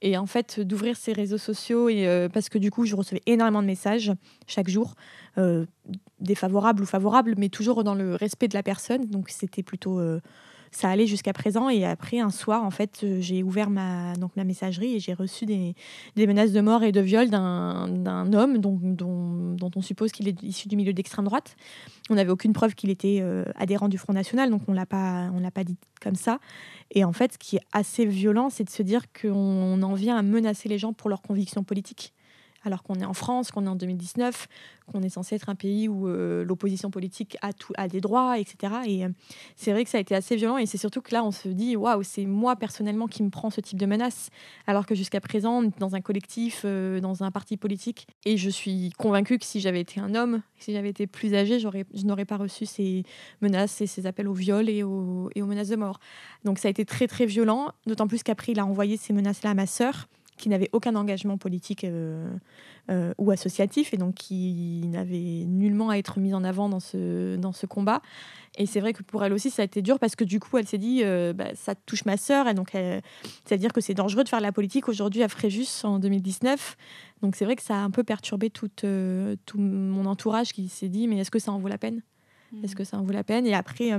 Et 0.00 0.16
en 0.16 0.26
fait, 0.26 0.60
d'ouvrir 0.60 0.96
ces 0.96 1.12
réseaux 1.12 1.38
sociaux, 1.38 1.88
et, 1.88 2.06
euh, 2.06 2.28
parce 2.28 2.48
que 2.48 2.58
du 2.58 2.70
coup, 2.70 2.84
je 2.84 2.94
recevais 2.94 3.22
énormément 3.26 3.62
de 3.62 3.66
messages 3.66 4.12
chaque 4.46 4.68
jour, 4.68 4.94
euh, 5.38 5.66
défavorables 6.20 6.82
ou 6.82 6.86
favorables, 6.86 7.34
mais 7.36 7.48
toujours 7.48 7.82
dans 7.82 7.94
le 7.94 8.14
respect 8.14 8.48
de 8.48 8.54
la 8.54 8.62
personne. 8.62 9.06
Donc, 9.06 9.28
c'était 9.30 9.64
plutôt 9.64 9.98
euh, 9.98 10.20
ça 10.70 10.88
allait 10.88 11.06
jusqu'à 11.06 11.32
présent. 11.32 11.68
Et 11.68 11.84
après, 11.84 12.20
un 12.20 12.30
soir, 12.30 12.64
en 12.64 12.70
fait, 12.70 13.00
euh, 13.02 13.20
j'ai 13.20 13.42
ouvert 13.42 13.70
ma, 13.70 14.14
donc, 14.14 14.36
ma 14.36 14.44
messagerie 14.44 14.96
et 14.96 15.00
j'ai 15.00 15.14
reçu 15.14 15.46
des, 15.46 15.74
des, 16.16 16.26
menaces 16.26 16.52
de 16.52 16.60
mort 16.60 16.82
et 16.82 16.92
de 16.92 17.00
viol 17.00 17.30
d'un 17.30 18.32
homme 18.32 18.58
dont, 18.58 18.78
dont, 18.82 19.54
dont, 19.54 19.70
on 19.74 19.82
suppose 19.82 20.12
qu'il 20.12 20.28
est 20.28 20.42
issu 20.42 20.68
du 20.68 20.76
milieu 20.76 20.92
d'extrême 20.92 21.24
droite. 21.24 21.56
On 22.10 22.14
n'avait 22.14 22.30
aucune 22.30 22.52
preuve 22.52 22.74
qu'il 22.74 22.90
était 22.90 23.18
euh, 23.20 23.44
adhérent 23.54 23.88
du 23.88 23.98
Front 23.98 24.12
National, 24.12 24.50
donc 24.50 24.62
on 24.68 24.72
l'a 24.72 24.86
pas, 24.86 25.30
on 25.34 25.40
l'a 25.40 25.50
pas 25.50 25.64
dit 25.64 25.76
comme 26.00 26.14
ça. 26.14 26.38
Et 26.90 27.04
en 27.04 27.12
fait, 27.12 27.34
ce 27.34 27.38
qui 27.38 27.56
est 27.56 27.64
assez 27.72 28.06
violent, 28.06 28.50
c'est 28.50 28.64
de 28.64 28.70
se 28.70 28.82
dire 28.82 29.02
qu'on 29.12 29.82
en 29.82 29.94
vient 29.94 30.16
à 30.16 30.22
menacer 30.22 30.68
les 30.68 30.78
gens 30.78 30.92
pour 30.92 31.10
leurs 31.10 31.22
convictions 31.22 31.64
politiques 31.64 32.12
alors 32.68 32.82
qu'on 32.82 32.94
est 32.96 33.04
en 33.04 33.14
France, 33.14 33.50
qu'on 33.50 33.64
est 33.64 33.68
en 33.68 33.76
2019, 33.76 34.46
qu'on 34.92 35.02
est 35.02 35.08
censé 35.08 35.34
être 35.34 35.48
un 35.48 35.54
pays 35.54 35.88
où 35.88 36.06
euh, 36.06 36.44
l'opposition 36.44 36.90
politique 36.90 37.36
a, 37.42 37.52
tout, 37.52 37.72
a 37.76 37.88
des 37.88 38.00
droits, 38.00 38.38
etc. 38.38 38.74
Et 38.86 39.04
euh, 39.04 39.08
c'est 39.56 39.72
vrai 39.72 39.84
que 39.84 39.90
ça 39.90 39.98
a 39.98 40.00
été 40.00 40.14
assez 40.14 40.36
violent 40.36 40.58
et 40.58 40.66
c'est 40.66 40.78
surtout 40.78 41.00
que 41.00 41.12
là, 41.12 41.24
on 41.24 41.30
se 41.30 41.48
dit, 41.48 41.76
waouh, 41.76 42.02
c'est 42.02 42.26
moi 42.26 42.56
personnellement 42.56 43.06
qui 43.06 43.22
me 43.22 43.30
prends 43.30 43.50
ce 43.50 43.60
type 43.60 43.78
de 43.78 43.86
menace, 43.86 44.30
alors 44.66 44.86
que 44.86 44.94
jusqu'à 44.94 45.20
présent, 45.20 45.62
dans 45.78 45.94
un 45.94 46.00
collectif, 46.00 46.62
euh, 46.64 47.00
dans 47.00 47.24
un 47.24 47.30
parti 47.30 47.56
politique, 47.56 48.06
et 48.24 48.36
je 48.36 48.50
suis 48.50 48.90
convaincue 48.98 49.38
que 49.38 49.46
si 49.46 49.60
j'avais 49.60 49.80
été 49.80 49.98
un 49.98 50.14
homme, 50.14 50.42
si 50.58 50.72
j'avais 50.72 50.90
été 50.90 51.06
plus 51.06 51.34
âgé, 51.34 51.58
je 51.58 52.04
n'aurais 52.04 52.24
pas 52.26 52.36
reçu 52.36 52.66
ces 52.66 53.02
menaces 53.40 53.80
et 53.80 53.86
ces 53.86 54.06
appels 54.06 54.28
au 54.28 54.34
viol 54.34 54.68
et 54.68 54.82
aux, 54.82 55.30
et 55.34 55.42
aux 55.42 55.46
menaces 55.46 55.68
de 55.68 55.76
mort. 55.76 56.00
Donc 56.44 56.58
ça 56.58 56.68
a 56.68 56.70
été 56.70 56.84
très 56.84 57.06
très 57.06 57.24
violent, 57.24 57.72
d'autant 57.86 58.06
plus 58.06 58.22
qu'après, 58.22 58.52
il 58.52 58.60
a 58.60 58.66
envoyé 58.66 58.98
ces 58.98 59.14
menaces-là 59.14 59.50
à 59.50 59.54
ma 59.54 59.66
sœur 59.66 60.08
qui 60.38 60.48
n'avait 60.48 60.70
aucun 60.72 60.94
engagement 60.94 61.36
politique 61.36 61.84
euh, 61.84 62.30
euh, 62.90 63.12
ou 63.18 63.30
associatif 63.30 63.92
et 63.92 63.96
donc 63.96 64.14
qui 64.14 64.82
n'avait 64.86 65.44
nullement 65.46 65.90
à 65.90 65.96
être 65.96 66.18
mise 66.18 66.34
en 66.34 66.44
avant 66.44 66.68
dans 66.68 66.80
ce, 66.80 67.36
dans 67.36 67.52
ce 67.52 67.66
combat. 67.66 68.00
Et 68.56 68.66
c'est 68.66 68.80
vrai 68.80 68.92
que 68.92 69.02
pour 69.02 69.24
elle 69.24 69.32
aussi, 69.32 69.50
ça 69.50 69.62
a 69.62 69.64
été 69.64 69.82
dur 69.82 69.98
parce 69.98 70.16
que 70.16 70.24
du 70.24 70.40
coup, 70.40 70.56
elle 70.56 70.66
s'est 70.66 70.78
dit, 70.78 71.02
euh, 71.04 71.32
bah, 71.32 71.54
ça 71.54 71.74
touche 71.74 72.04
ma 72.06 72.16
sœur. 72.16 72.48
Et 72.48 72.54
donc, 72.54 72.70
c'est-à-dire 73.44 73.72
que 73.72 73.80
c'est 73.80 73.94
dangereux 73.94 74.24
de 74.24 74.28
faire 74.28 74.40
la 74.40 74.52
politique 74.52 74.88
aujourd'hui 74.88 75.22
à 75.22 75.28
Fréjus 75.28 75.84
en 75.84 75.98
2019. 75.98 76.76
Donc, 77.22 77.36
c'est 77.36 77.44
vrai 77.44 77.56
que 77.56 77.62
ça 77.62 77.74
a 77.74 77.78
un 77.78 77.90
peu 77.90 78.04
perturbé 78.04 78.50
tout, 78.50 78.68
tout 78.68 79.58
mon 79.58 80.06
entourage 80.06 80.52
qui 80.52 80.68
s'est 80.68 80.88
dit, 80.88 81.06
mais 81.08 81.18
est-ce 81.18 81.30
que 81.30 81.38
ça 81.38 81.52
en 81.52 81.58
vaut 81.58 81.68
la 81.68 81.78
peine? 81.78 82.02
Est-ce 82.64 82.74
que 82.74 82.84
ça 82.84 82.98
en 82.98 83.02
vaut 83.02 83.12
la 83.12 83.24
peine? 83.24 83.46
Et 83.46 83.54
après 83.54 83.92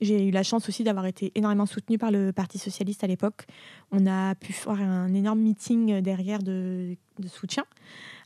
j'ai 0.00 0.26
eu 0.26 0.30
la 0.30 0.42
chance 0.42 0.68
aussi 0.68 0.82
d'avoir 0.82 1.06
été 1.06 1.30
énormément 1.34 1.66
soutenue 1.66 1.98
par 1.98 2.10
le 2.10 2.32
Parti 2.32 2.58
socialiste 2.58 3.04
à 3.04 3.06
l'époque. 3.06 3.46
On 3.92 4.06
a 4.06 4.34
pu 4.34 4.52
faire 4.52 4.80
un 4.80 5.12
énorme 5.12 5.40
meeting 5.40 6.00
derrière 6.00 6.42
de, 6.42 6.96
soutien. 7.26 7.64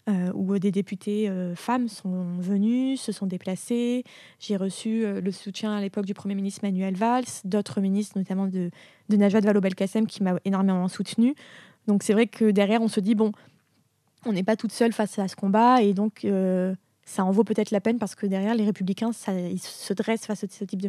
Euh, 0.07 0.31
où 0.35 0.59
des 0.59 0.71
députés 0.71 1.31
euh, 1.31 1.55
femmes 1.55 1.89
sont 1.89 2.37
venues, 2.39 2.99
se 2.99 3.11
sont 3.11 3.25
déplacées. 3.25 4.05
J'ai 4.39 4.59
reçu 4.59 5.03
euh, 5.03 5.23
le 5.23 5.33
soutien 5.33 5.73
à 5.73 5.81
l'époque 5.81 6.05
du 6.05 6.13
Premier 6.13 6.35
ministre 6.35 6.61
Manuel 6.63 6.95
Valls, 6.95 7.25
d'autres 7.45 7.81
ministres, 7.81 8.19
notamment 8.19 8.47
de, 8.47 8.71
de 9.09 9.17
Najwa 9.17 9.41
Vallaud-Belkacem, 9.41 10.07
qui 10.07 10.23
m'a 10.23 10.35
énormément 10.45 10.89
soutenue. 10.89 11.35
Donc 11.87 12.03
c'est 12.03 12.13
vrai 12.13 12.27
que 12.27 12.51
derrière, 12.51 12.83
on 12.83 12.89
se 12.89 13.01
dit, 13.01 13.15
bon, 13.15 13.33
on 14.27 14.35
n'est 14.35 14.43
pas 14.43 14.57
toute 14.57 14.73
seule 14.73 14.93
face 14.93 15.19
à 15.19 15.27
ce 15.27 15.37
combat, 15.37 15.81
et 15.81 15.95
donc 15.95 16.27
ça 17.07 17.25
en 17.25 17.31
vaut 17.31 17.45
peut-être 17.45 17.71
la 17.71 17.81
peine 17.81 17.99
parce 17.99 18.15
que 18.15 18.27
derrière, 18.27 18.55
les 18.55 18.65
républicains, 18.67 19.11
ils 19.29 19.59
se 19.59 19.95
dressent 19.95 20.27
face 20.27 20.45
à 20.45 20.49
ce 20.49 20.65
type 20.65 20.83
de 20.83 20.89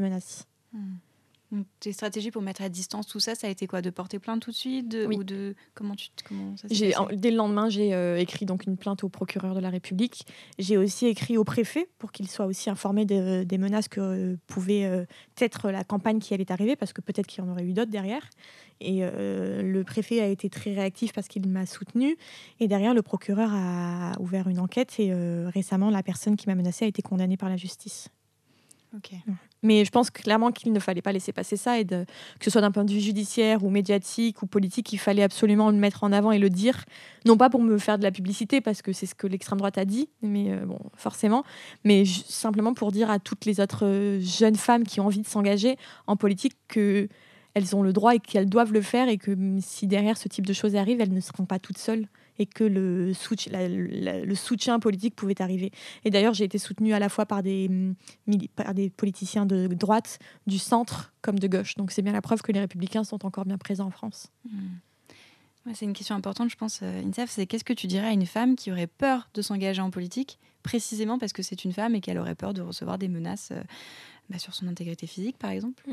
Donc, 1.52 1.68
tes 1.80 1.94
stratégies 1.94 2.32
pour 2.32 2.42
mettre 2.42 2.64
à 2.64 2.70
distance 2.70 3.06
tout 3.06 3.20
ça, 3.20 3.36
ça 3.36 3.46
a 3.46 3.50
été 3.52 3.68
quoi? 3.68 3.82
De 3.84 3.92
porter 3.92 4.18
plainte 4.18 4.42
tout 4.42 4.50
de 4.50 4.56
suite? 4.56 4.90
De, 4.90 5.06
Oui. 5.06 5.16
Ou 5.16 5.24
de. 5.24 5.54
Comment, 5.76 5.96
tu, 5.96 6.10
comment 6.28 6.58
ça 6.58 6.68
J'ai- 6.72 6.94
dès 7.14 7.30
le 7.30 7.38
lendemain, 7.38 7.70
j'ai 7.70 7.94
euh, 7.94 8.18
écrit 8.18 8.48
donc 8.48 8.66
une 8.66 8.78
plainte 8.78 9.04
au 9.04 9.10
procureur 9.10 9.54
de 9.54 9.60
la 9.60 9.70
République. 9.70 10.26
J'ai 10.58 10.76
aussi 10.76 11.06
écrit 11.06 11.38
au 11.38 11.44
préfet 11.44 11.88
pour 12.00 12.12
qu'il 12.12 12.28
soit 12.28 12.48
aussi 12.48 12.70
informé 12.72 13.06
de- 13.06 13.44
des 13.44 13.58
menaces 13.60 13.88
que 13.88 14.02
euh, 14.02 14.36
pouvait 14.48 14.86
euh, 14.86 15.06
être 15.40 15.70
la 15.70 15.84
campagne 15.84 16.18
qui 16.20 16.34
allait 16.34 16.52
arriver, 16.52 16.76
parce 16.76 16.94
que 16.94 17.02
peut-être 17.02 17.28
qu'il 17.28 17.44
y 17.44 17.48
en 17.48 17.52
aurait 17.52 17.64
eu 17.64 17.74
d'autres 17.74 17.92
derrière. 17.92 18.28
Et 18.82 19.00
euh, 19.04 19.62
le 19.62 19.84
préfet 19.84 20.22
a 20.22 20.28
été 20.28 20.50
très 20.50 20.74
réactif 20.74 21.14
parce 21.14 21.28
qu'il 21.28 21.48
m'a 21.48 21.68
soutenu. 21.68 22.18
Et 22.60 22.68
derrière, 22.68 22.96
le 22.96 23.04
procureur 23.04 23.52
a 23.54 24.14
ouvert 24.20 24.50
une 24.50 24.60
enquête 24.60 25.00
et 25.00 25.12
euh, 25.14 25.48
récemment, 25.54 25.92
la 25.92 26.02
personne 26.02 26.36
qui 26.36 26.48
m'a 26.50 26.56
menacée 26.56 26.86
a 26.86 26.88
été 26.88 27.04
condamnée 27.04 27.38
par 27.38 27.50
la 27.50 27.56
justice. 27.56 28.10
Ok. 28.96 29.12
Mais 29.64 29.84
je 29.84 29.90
pense 29.90 30.10
clairement 30.10 30.52
qu'il 30.52 30.72
ne 30.72 30.80
fallait 30.80 31.02
pas 31.02 31.12
laisser 31.12 31.34
passer 31.34 31.58
ça, 31.58 31.80
et 31.80 31.86
que 31.86 32.06
ce 32.42 32.50
soit 32.50 32.62
d'un 32.62 32.72
point 32.72 32.86
de 32.86 32.92
vue 32.92 33.00
judiciaire 33.00 33.64
ou 33.64 33.70
médiatique 33.70 34.42
ou 34.44 34.48
politique, 34.48 34.94
il 34.94 34.98
fallait 34.98 35.24
absolument 35.24 35.72
le 35.72 35.78
mettre 35.78 36.04
en 36.04 36.12
avant 36.12 36.32
et 36.32 36.40
le 36.40 36.50
dire. 36.50 36.86
Non 37.26 37.36
pas 37.36 37.50
pour 37.50 37.62
me 37.62 37.78
faire 37.78 37.98
de 37.98 38.04
la 38.04 38.12
publicité, 38.12 38.62
parce 38.62 38.82
que 38.82 38.94
c'est 38.94 39.06
ce 39.08 39.16
que 39.16 39.28
l'extrême 39.28 39.58
droite 39.58 39.78
a 39.78 39.86
dit, 39.86 40.08
mais 40.22 40.52
euh, 40.52 40.66
bon, 40.66 40.80
forcément, 40.96 41.44
mais 41.84 42.06
simplement 42.06 42.74
pour 42.74 42.92
dire 42.92 43.10
à 43.10 43.20
toutes 43.20 43.46
les 43.46 43.60
autres 43.60 43.86
euh, 43.86 44.20
jeunes 44.22 44.56
femmes 44.56 44.84
qui 44.84 45.00
ont 45.00 45.08
envie 45.08 45.22
de 45.22 45.28
s'engager 45.28 45.78
en 46.08 46.16
politique 46.16 46.56
que 46.68 47.08
elles 47.56 47.76
ont 47.76 47.82
le 47.82 47.94
droit 47.94 48.14
et 48.14 48.20
qu'elles 48.20 48.50
doivent 48.50 48.74
le 48.74 48.82
faire 48.82 49.08
et 49.08 49.18
que 49.18 49.32
mm, 49.32 49.62
si 49.62 49.88
derrière 49.88 50.18
ce 50.18 50.28
type 50.28 50.46
de 50.46 50.54
choses 50.54 50.76
arrive, 50.76 51.02
elles 51.02 51.14
ne 51.14 51.22
seront 51.22 51.46
pas 51.46 51.58
toutes 51.58 51.78
seules 51.78 52.08
et 52.40 52.46
que 52.46 52.64
le, 52.64 53.14
soutien- 53.14 53.52
politique 54.80 55.16
pouvait 55.16 55.42
arriver. 55.42 55.72
Et 56.04 56.10
d'ailleurs, 56.10 56.34
j'ai 56.34 56.44
été 56.44 56.58
soutenue 56.58 56.94
à 56.94 57.00
la 57.00 57.10
fois 57.10 57.26
par 57.26 57.44
des, 57.44 57.70
mili- 58.28 58.50
par 58.56 58.74
des 58.74 58.90
politiciens 58.90 59.46
de 59.46 59.68
droite, 59.68 60.20
du 60.48 60.60
centre 60.60 61.14
comme 61.22 61.40
de 61.40 61.48
gauche. 61.48 61.76
Donc 61.76 61.92
c'est 61.92 62.02
bien 62.02 62.14
la 62.14 62.22
preuve 62.22 62.42
que 62.42 62.52
les 62.52 62.60
républicains 62.60 63.04
sont 63.04 63.26
encore 63.26 63.46
bien 63.46 63.58
présents 63.58 63.88
en 63.88 63.92
France. 63.92 64.28
Ouais, 65.66 65.74
c'est 65.74 65.86
une 65.86 65.94
question 65.94 66.16
importante, 66.16 66.50
je 66.52 66.56
pense, 66.58 66.82
euh. 66.84 67.02
C'est 67.28 67.48
qu'est-ce 67.48 67.64
que 67.64 67.74
tu 67.74 67.88
dirais 67.88 68.08
à 68.08 68.12
une 68.12 68.28
femme 68.28 68.56
qui 68.56 68.72
aurait 68.72 68.86
peur 68.86 69.30
de 69.34 69.42
s'engager 69.42 69.82
en 69.82 69.90
politique, 69.90 70.38
précisément 70.62 71.18
parce 71.18 71.34
que 71.34 71.42
c'est 71.42 71.66
une 71.66 71.74
femme 71.74 71.96
et 71.96 72.02
qu'elle 72.02 72.20
aurait 72.20 72.36
peur 72.36 72.54
de 72.54 72.62
recevoir 72.62 73.00
des 73.00 73.08
menaces 73.08 73.50
euh, 73.52 73.62
bah, 74.30 74.40
sur 74.40 74.56
son 74.56 74.68
intégrité 74.68 75.06
physique, 75.06 75.38
par 75.38 75.52
exemple 75.52 75.84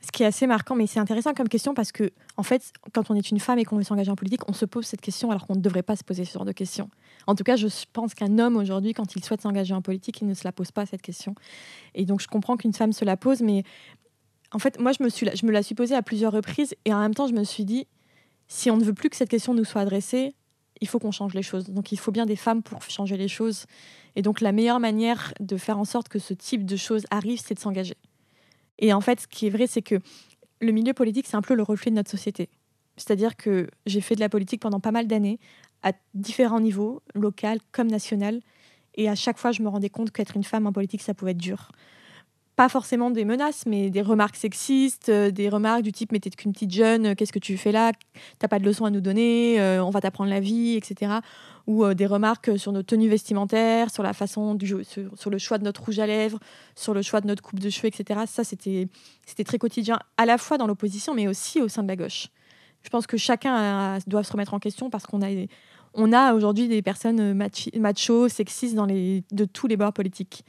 Ce 0.00 0.12
qui 0.12 0.22
est 0.22 0.26
assez 0.26 0.46
marquant, 0.46 0.74
mais 0.74 0.86
c'est 0.86 1.00
intéressant 1.00 1.32
comme 1.32 1.48
question 1.48 1.72
parce 1.72 1.92
que, 1.92 2.10
en 2.36 2.42
fait, 2.42 2.72
quand 2.92 3.10
on 3.10 3.14
est 3.14 3.30
une 3.30 3.40
femme 3.40 3.58
et 3.58 3.64
qu'on 3.64 3.76
veut 3.76 3.82
s'engager 3.82 4.10
en 4.10 4.16
politique, 4.16 4.48
on 4.48 4.52
se 4.52 4.66
pose 4.66 4.84
cette 4.84 5.00
question 5.00 5.30
alors 5.30 5.46
qu'on 5.46 5.54
ne 5.54 5.60
devrait 5.60 5.82
pas 5.82 5.96
se 5.96 6.04
poser 6.04 6.24
ce 6.24 6.34
genre 6.34 6.44
de 6.44 6.52
questions. 6.52 6.90
En 7.26 7.34
tout 7.34 7.44
cas, 7.44 7.56
je 7.56 7.66
pense 7.92 8.14
qu'un 8.14 8.38
homme 8.38 8.56
aujourd'hui, 8.56 8.92
quand 8.92 9.16
il 9.16 9.24
souhaite 9.24 9.40
s'engager 9.40 9.72
en 9.72 9.82
politique, 9.82 10.20
il 10.20 10.28
ne 10.28 10.34
se 10.34 10.44
la 10.44 10.52
pose 10.52 10.72
pas 10.72 10.84
cette 10.84 11.02
question. 11.02 11.34
Et 11.94 12.04
donc, 12.04 12.20
je 12.20 12.28
comprends 12.28 12.56
qu'une 12.56 12.74
femme 12.74 12.92
se 12.92 13.04
la 13.04 13.16
pose, 13.16 13.40
mais 13.40 13.64
en 14.52 14.58
fait, 14.58 14.78
moi, 14.78 14.92
je 14.92 15.02
me, 15.02 15.08
suis, 15.08 15.28
je 15.34 15.46
me 15.46 15.52
la 15.52 15.62
suis 15.62 15.74
posée 15.74 15.94
à 15.94 16.02
plusieurs 16.02 16.32
reprises 16.32 16.74
et 16.84 16.92
en 16.92 17.00
même 17.00 17.14
temps, 17.14 17.28
je 17.28 17.34
me 17.34 17.44
suis 17.44 17.64
dit, 17.64 17.86
si 18.48 18.70
on 18.70 18.76
ne 18.76 18.84
veut 18.84 18.94
plus 18.94 19.08
que 19.08 19.16
cette 19.16 19.28
question 19.30 19.54
nous 19.54 19.64
soit 19.64 19.80
adressée, 19.80 20.34
il 20.80 20.88
faut 20.88 20.98
qu'on 20.98 21.10
change 21.10 21.34
les 21.34 21.42
choses. 21.42 21.68
Donc, 21.68 21.92
il 21.92 21.98
faut 21.98 22.12
bien 22.12 22.26
des 22.26 22.36
femmes 22.36 22.62
pour 22.62 22.82
changer 22.82 23.16
les 23.16 23.28
choses. 23.28 23.66
Et 24.16 24.22
donc, 24.22 24.40
la 24.40 24.52
meilleure 24.52 24.80
manière 24.80 25.32
de 25.40 25.56
faire 25.56 25.78
en 25.78 25.84
sorte 25.84 26.08
que 26.08 26.18
ce 26.18 26.34
type 26.34 26.64
de 26.64 26.76
choses 26.76 27.04
arrive, 27.10 27.40
c'est 27.44 27.54
de 27.54 27.60
s'engager. 27.60 27.96
Et 28.78 28.92
en 28.92 29.00
fait, 29.00 29.20
ce 29.20 29.26
qui 29.28 29.46
est 29.46 29.50
vrai, 29.50 29.66
c'est 29.66 29.82
que 29.82 29.96
le 30.60 30.72
milieu 30.72 30.94
politique, 30.94 31.26
c'est 31.26 31.36
un 31.36 31.42
peu 31.42 31.54
le 31.54 31.62
reflet 31.62 31.90
de 31.90 31.96
notre 31.96 32.10
société. 32.10 32.48
C'est-à-dire 32.96 33.36
que 33.36 33.68
j'ai 33.86 34.00
fait 34.00 34.14
de 34.14 34.20
la 34.20 34.28
politique 34.28 34.60
pendant 34.60 34.80
pas 34.80 34.90
mal 34.90 35.06
d'années, 35.06 35.38
à 35.82 35.92
différents 36.14 36.60
niveaux, 36.60 37.02
local 37.14 37.58
comme 37.72 37.88
national. 37.88 38.40
Et 38.94 39.08
à 39.08 39.14
chaque 39.14 39.38
fois, 39.38 39.52
je 39.52 39.62
me 39.62 39.68
rendais 39.68 39.88
compte 39.88 40.10
qu'être 40.10 40.36
une 40.36 40.44
femme 40.44 40.66
en 40.66 40.72
politique, 40.72 41.02
ça 41.02 41.14
pouvait 41.14 41.30
être 41.30 41.38
dur. 41.38 41.70
Pas 42.60 42.68
forcément 42.68 43.10
des 43.10 43.24
menaces, 43.24 43.64
mais 43.64 43.88
des 43.88 44.02
remarques 44.02 44.36
sexistes, 44.36 45.08
euh, 45.08 45.30
des 45.30 45.48
remarques 45.48 45.80
du 45.80 45.92
type 45.92 46.12
Mais 46.12 46.20
t'es 46.20 46.28
qu'une 46.28 46.52
petite 46.52 46.70
jeune, 46.70 47.06
euh, 47.06 47.14
qu'est-ce 47.14 47.32
que 47.32 47.38
tu 47.38 47.56
fais 47.56 47.72
là? 47.72 47.92
T'as 48.38 48.48
pas 48.48 48.58
de 48.58 48.66
leçons 48.66 48.84
à 48.84 48.90
nous 48.90 49.00
donner, 49.00 49.58
euh, 49.58 49.82
on 49.82 49.88
va 49.88 50.02
t'apprendre 50.02 50.28
la 50.28 50.40
vie, 50.40 50.74
etc. 50.76 51.10
Ou 51.66 51.94
des 51.94 52.04
remarques 52.04 52.58
sur 52.58 52.72
nos 52.72 52.82
tenues 52.82 53.08
vestimentaires, 53.08 53.90
sur 53.90 54.02
la 54.02 54.12
façon 54.12 54.54
du 54.54 54.74
sur, 54.84 55.30
le 55.30 55.38
choix 55.38 55.56
de 55.56 55.64
notre 55.64 55.82
rouge 55.82 56.00
à 56.00 56.06
lèvres, 56.06 56.38
sur 56.74 56.92
le 56.92 57.00
choix 57.00 57.22
de 57.22 57.28
notre 57.28 57.42
coupe 57.42 57.60
de 57.60 57.70
cheveux, 57.70 57.88
etc. 57.88 58.20
Ça, 58.26 58.44
c'était 58.44 58.88
c'était 59.24 59.44
très 59.44 59.56
quotidien, 59.56 59.98
à 60.18 60.26
la 60.26 60.36
fois 60.36 60.58
dans 60.58 60.66
l'opposition, 60.66 61.14
mais 61.14 61.28
aussi 61.28 61.62
au 61.62 61.68
sein 61.68 61.82
de 61.82 61.88
la 61.88 61.96
gauche. 61.96 62.26
Je 62.82 62.90
pense 62.90 63.06
que 63.06 63.16
chacun 63.16 63.98
doit 64.06 64.22
se 64.22 64.32
remettre 64.32 64.52
en 64.52 64.58
question 64.58 64.90
parce 64.90 65.06
qu'on 65.06 65.22
a, 65.22 65.30
on 65.94 66.12
a 66.12 66.34
aujourd'hui 66.34 66.68
des 66.68 66.82
personnes 66.82 67.32
machos, 67.76 68.28
sexistes 68.28 68.74
dans 68.74 68.84
les, 68.84 69.24
de 69.32 69.46
tous 69.46 69.66
les 69.66 69.78
bords 69.78 69.94
politiques. 69.94 70.44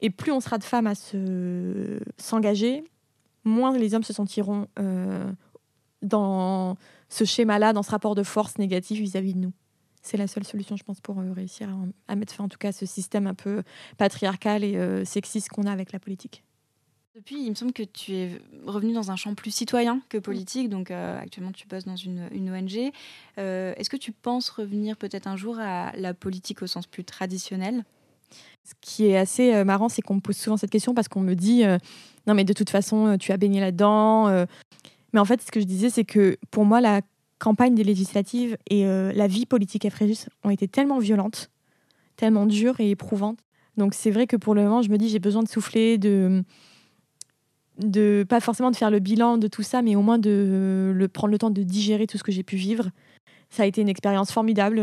Et 0.00 0.10
plus 0.10 0.32
on 0.32 0.40
sera 0.40 0.58
de 0.58 0.64
femmes 0.64 0.86
à 0.86 0.94
se, 0.94 1.98
s'engager, 2.18 2.84
moins 3.46 3.76
les 3.76 3.94
hommes 3.94 4.02
se 4.02 4.12
sentiront 4.12 4.68
euh, 4.78 5.32
dans 6.02 6.76
ce 7.08 7.24
schéma-là, 7.24 7.72
dans 7.72 7.82
ce 7.82 7.90
rapport 7.90 8.14
de 8.14 8.22
force 8.22 8.58
négatif 8.58 9.00
vis-à-vis 9.00 9.34
de 9.34 9.38
nous. 9.38 9.52
C'est 10.02 10.16
la 10.16 10.26
seule 10.26 10.44
solution, 10.44 10.76
je 10.76 10.84
pense, 10.84 11.00
pour 11.00 11.18
euh, 11.18 11.32
réussir 11.32 11.68
à, 12.08 12.16
mettre 12.16 12.32
fin, 12.32 12.44
en 12.44 12.48
tout 12.48 12.58
cas, 12.58 12.68
à 12.68 12.72
ce 12.72 12.86
système 12.86 13.26
un 13.26 13.34
peu 13.34 13.62
patriarcal 13.96 14.62
et 14.62 14.76
euh, 14.76 15.04
sexiste 15.04 15.48
qu'on 15.48 15.64
a 15.64 15.72
avec 15.72 15.92
la 15.92 15.98
politique. 15.98 16.44
Depuis, 17.14 17.42
il 17.42 17.48
me 17.48 17.54
semble 17.54 17.72
que 17.72 17.82
tu 17.82 18.12
es 18.12 18.42
revenu 18.66 18.92
dans 18.92 19.10
un 19.10 19.16
champ 19.16 19.34
plus 19.34 19.50
citoyen 19.50 20.02
que 20.10 20.18
politique. 20.18 20.68
Donc, 20.68 20.90
actuellement, 20.90 21.50
tu 21.50 21.66
bosses 21.66 21.86
dans 21.86 21.96
une, 21.96 22.28
ONG. 22.30 22.92
Est-ce 23.38 23.88
que 23.88 23.96
tu 23.96 24.12
penses 24.12 24.50
revenir 24.50 24.98
peut-être 24.98 25.26
un 25.26 25.34
jour 25.34 25.58
à 25.58 25.92
la 25.96 26.12
politique 26.12 26.60
au 26.60 26.66
sens 26.66 26.86
plus 26.86 27.04
traditionnel? 27.04 27.86
Ce 28.66 28.72
qui 28.80 29.06
est 29.06 29.16
assez 29.16 29.54
euh, 29.54 29.64
marrant, 29.64 29.88
c'est 29.88 30.02
qu'on 30.02 30.16
me 30.16 30.20
pose 30.20 30.36
souvent 30.36 30.56
cette 30.56 30.70
question 30.70 30.92
parce 30.92 31.06
qu'on 31.06 31.20
me 31.20 31.34
dit 31.34 31.64
euh, 31.64 31.78
non, 32.26 32.34
mais 32.34 32.42
de 32.42 32.52
toute 32.52 32.68
façon, 32.68 33.06
euh, 33.06 33.16
tu 33.16 33.30
as 33.30 33.36
baigné 33.36 33.60
là-dedans. 33.60 34.28
Mais 35.12 35.20
en 35.20 35.24
fait, 35.24 35.40
ce 35.40 35.52
que 35.52 35.60
je 35.60 35.66
disais, 35.66 35.88
c'est 35.88 36.04
que 36.04 36.36
pour 36.50 36.64
moi, 36.64 36.80
la 36.80 37.00
campagne 37.38 37.76
des 37.76 37.84
législatives 37.84 38.56
et 38.68 38.84
la 38.84 39.26
vie 39.28 39.46
politique 39.46 39.84
à 39.84 39.90
Fréjus 39.90 40.26
ont 40.42 40.50
été 40.50 40.66
tellement 40.68 40.98
violentes, 40.98 41.50
tellement 42.16 42.44
dures 42.46 42.80
et 42.80 42.90
éprouvantes. 42.90 43.38
Donc 43.76 43.94
c'est 43.94 44.10
vrai 44.10 44.26
que 44.26 44.36
pour 44.36 44.54
le 44.54 44.64
moment, 44.64 44.82
je 44.82 44.90
me 44.90 44.98
dis 44.98 45.08
j'ai 45.08 45.18
besoin 45.20 45.42
de 45.42 45.48
souffler, 45.48 45.96
de 45.96 46.42
pas 48.28 48.40
forcément 48.40 48.70
de 48.70 48.76
faire 48.76 48.90
le 48.90 48.98
bilan 48.98 49.38
de 49.38 49.46
tout 49.46 49.62
ça, 49.62 49.80
mais 49.80 49.96
au 49.96 50.02
moins 50.02 50.18
de 50.18 51.08
prendre 51.12 51.30
le 51.30 51.38
temps 51.38 51.50
de 51.50 51.62
digérer 51.62 52.06
tout 52.06 52.18
ce 52.18 52.24
que 52.24 52.32
j'ai 52.32 52.42
pu 52.42 52.56
vivre. 52.56 52.90
Ça 53.48 53.62
a 53.62 53.66
été 53.66 53.80
une 53.80 53.88
expérience 53.88 54.32
formidable. 54.32 54.80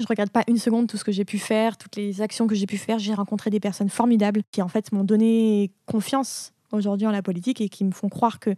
Je 0.00 0.06
regarde 0.08 0.30
pas 0.30 0.42
une 0.48 0.58
seconde 0.58 0.88
tout 0.88 0.96
ce 0.96 1.04
que 1.04 1.12
j'ai 1.12 1.24
pu 1.24 1.38
faire, 1.38 1.76
toutes 1.76 1.96
les 1.96 2.20
actions 2.20 2.46
que 2.46 2.54
j'ai 2.54 2.66
pu 2.66 2.76
faire. 2.78 2.98
J'ai 2.98 3.14
rencontré 3.14 3.50
des 3.50 3.60
personnes 3.60 3.88
formidables 3.90 4.42
qui 4.50 4.62
en 4.62 4.68
fait 4.68 4.90
m'ont 4.92 5.04
donné 5.04 5.70
confiance 5.86 6.52
aujourd'hui 6.72 7.06
en 7.06 7.10
la 7.10 7.22
politique 7.22 7.60
et 7.60 7.68
qui 7.68 7.84
me 7.84 7.92
font 7.92 8.08
croire 8.08 8.40
que 8.40 8.54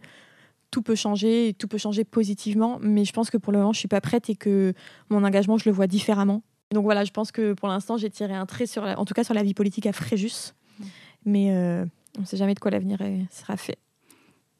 tout 0.71 0.81
peut 0.81 0.95
changer, 0.95 1.49
et 1.49 1.53
tout 1.53 1.67
peut 1.67 1.77
changer 1.77 2.03
positivement. 2.03 2.79
Mais 2.81 3.05
je 3.05 3.13
pense 3.13 3.29
que 3.29 3.37
pour 3.37 3.53
le 3.53 3.59
moment, 3.59 3.73
je 3.73 3.79
suis 3.79 3.87
pas 3.87 4.01
prête 4.01 4.29
et 4.29 4.35
que 4.35 4.73
mon 5.09 5.23
engagement, 5.23 5.57
je 5.57 5.69
le 5.69 5.75
vois 5.75 5.85
différemment. 5.87 6.41
Donc 6.71 6.83
voilà, 6.83 7.03
je 7.03 7.11
pense 7.11 7.31
que 7.31 7.53
pour 7.53 7.67
l'instant, 7.67 7.97
j'ai 7.97 8.09
tiré 8.09 8.33
un 8.33 8.47
trait 8.47 8.65
sur, 8.65 8.83
la- 8.83 8.99
en 8.99 9.05
tout 9.05 9.13
cas 9.13 9.23
sur 9.23 9.35
la 9.35 9.43
vie 9.43 9.53
politique 9.53 9.85
à 9.85 9.93
Fréjus. 9.93 10.53
Mais 11.25 11.51
euh, 11.51 11.85
on 12.17 12.21
ne 12.21 12.25
sait 12.25 12.37
jamais 12.37 12.55
de 12.55 12.59
quoi 12.59 12.71
l'avenir 12.71 12.99
sera 13.29 13.55
fait. 13.57 13.77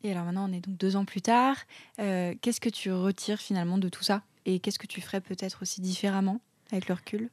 Et 0.03 0.11
alors 0.11 0.25
maintenant, 0.25 0.47
on 0.49 0.53
est 0.53 0.59
donc 0.59 0.77
deux 0.77 0.95
ans 0.95 1.05
plus 1.05 1.21
tard. 1.21 1.55
Euh, 1.99 2.35
qu'est-ce 2.41 2.61
que 2.61 2.69
tu 2.69 2.91
retires 2.91 3.39
finalement 3.39 3.77
de 3.77 3.89
tout 3.89 4.03
ça? 4.03 4.21
Et 4.45 4.59
qu'est-ce 4.59 4.77
que 4.77 4.87
tu 4.87 5.01
ferais 5.01 5.21
peut-être 5.21 5.59
aussi 5.61 5.81
différemment? 5.81 6.41
Avec 6.73 6.87
le 6.87 6.95
recul 6.95 7.29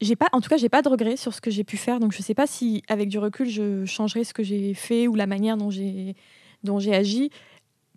j'ai 0.00 0.16
pas 0.16 0.28
en 0.32 0.40
tout 0.40 0.48
cas 0.48 0.56
j'ai 0.56 0.68
pas 0.68 0.82
de 0.82 0.88
regrets 0.88 1.16
sur 1.16 1.34
ce 1.34 1.40
que 1.40 1.50
j'ai 1.50 1.64
pu 1.64 1.76
faire 1.76 1.98
donc 2.00 2.12
je 2.12 2.22
sais 2.22 2.34
pas 2.34 2.46
si 2.46 2.82
avec 2.88 3.08
du 3.08 3.18
recul 3.18 3.48
je 3.48 3.84
changerai 3.84 4.24
ce 4.24 4.32
que 4.32 4.42
j'ai 4.42 4.74
fait 4.74 5.08
ou 5.08 5.14
la 5.14 5.26
manière 5.26 5.56
dont 5.56 5.70
j'ai 5.70 6.14
dont 6.64 6.78
j'ai 6.78 6.94
agi. 6.94 7.30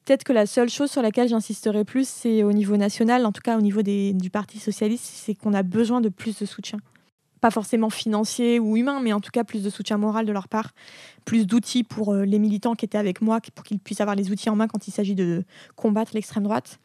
Peut-être 0.06 0.24
que 0.24 0.34
la 0.34 0.48
seule 0.48 0.70
chose 0.70 0.90
sur 0.90 1.02
laquelle 1.02 1.28
j'insisterai 1.28 1.84
plus 1.86 2.08
c'est 2.08 2.44
au 2.44 2.54
niveau 2.54 2.76
national 2.78 3.26
en 3.26 3.32
tout 3.32 3.42
cas 3.42 3.58
au 3.58 3.62
niveau 3.62 3.84
des, 3.84 4.14
du 4.14 4.30
parti 4.30 4.60
socialiste 4.60 5.06
c'est 5.06 5.36
qu'on 5.36 5.54
a 5.54 5.64
besoin 5.64 6.02
de 6.02 6.10
plus 6.10 6.40
de 6.40 6.46
soutien. 6.46 6.80
Pas 7.40 7.52
forcément 7.52 7.92
financier 7.92 8.60
ou 8.60 8.78
humain 8.78 9.00
mais 9.00 9.14
en 9.14 9.20
tout 9.20 9.32
cas 9.32 9.44
plus 9.44 9.64
de 9.64 9.70
soutien 9.70 9.98
moral 9.98 10.26
de 10.26 10.32
leur 10.32 10.48
part. 10.48 10.72
Plus 11.24 11.46
d'outils 11.46 11.84
pour 11.84 12.14
euh, 12.14 12.26
les 12.26 12.40
militants 12.40 12.74
qui 12.74 12.86
étaient 12.86 12.98
avec 12.98 13.22
moi 13.22 13.40
pour 13.54 13.64
qu'ils 13.64 13.80
puissent 13.80 14.02
avoir 14.02 14.16
les 14.16 14.32
outils 14.32 14.50
en 14.50 14.56
main 14.56 14.68
quand 14.68 14.88
il 14.88 14.92
s'agit 14.92 15.16
de 15.16 15.44
combattre 15.76 16.14
l'extrême 16.16 16.44
droite 16.44 16.80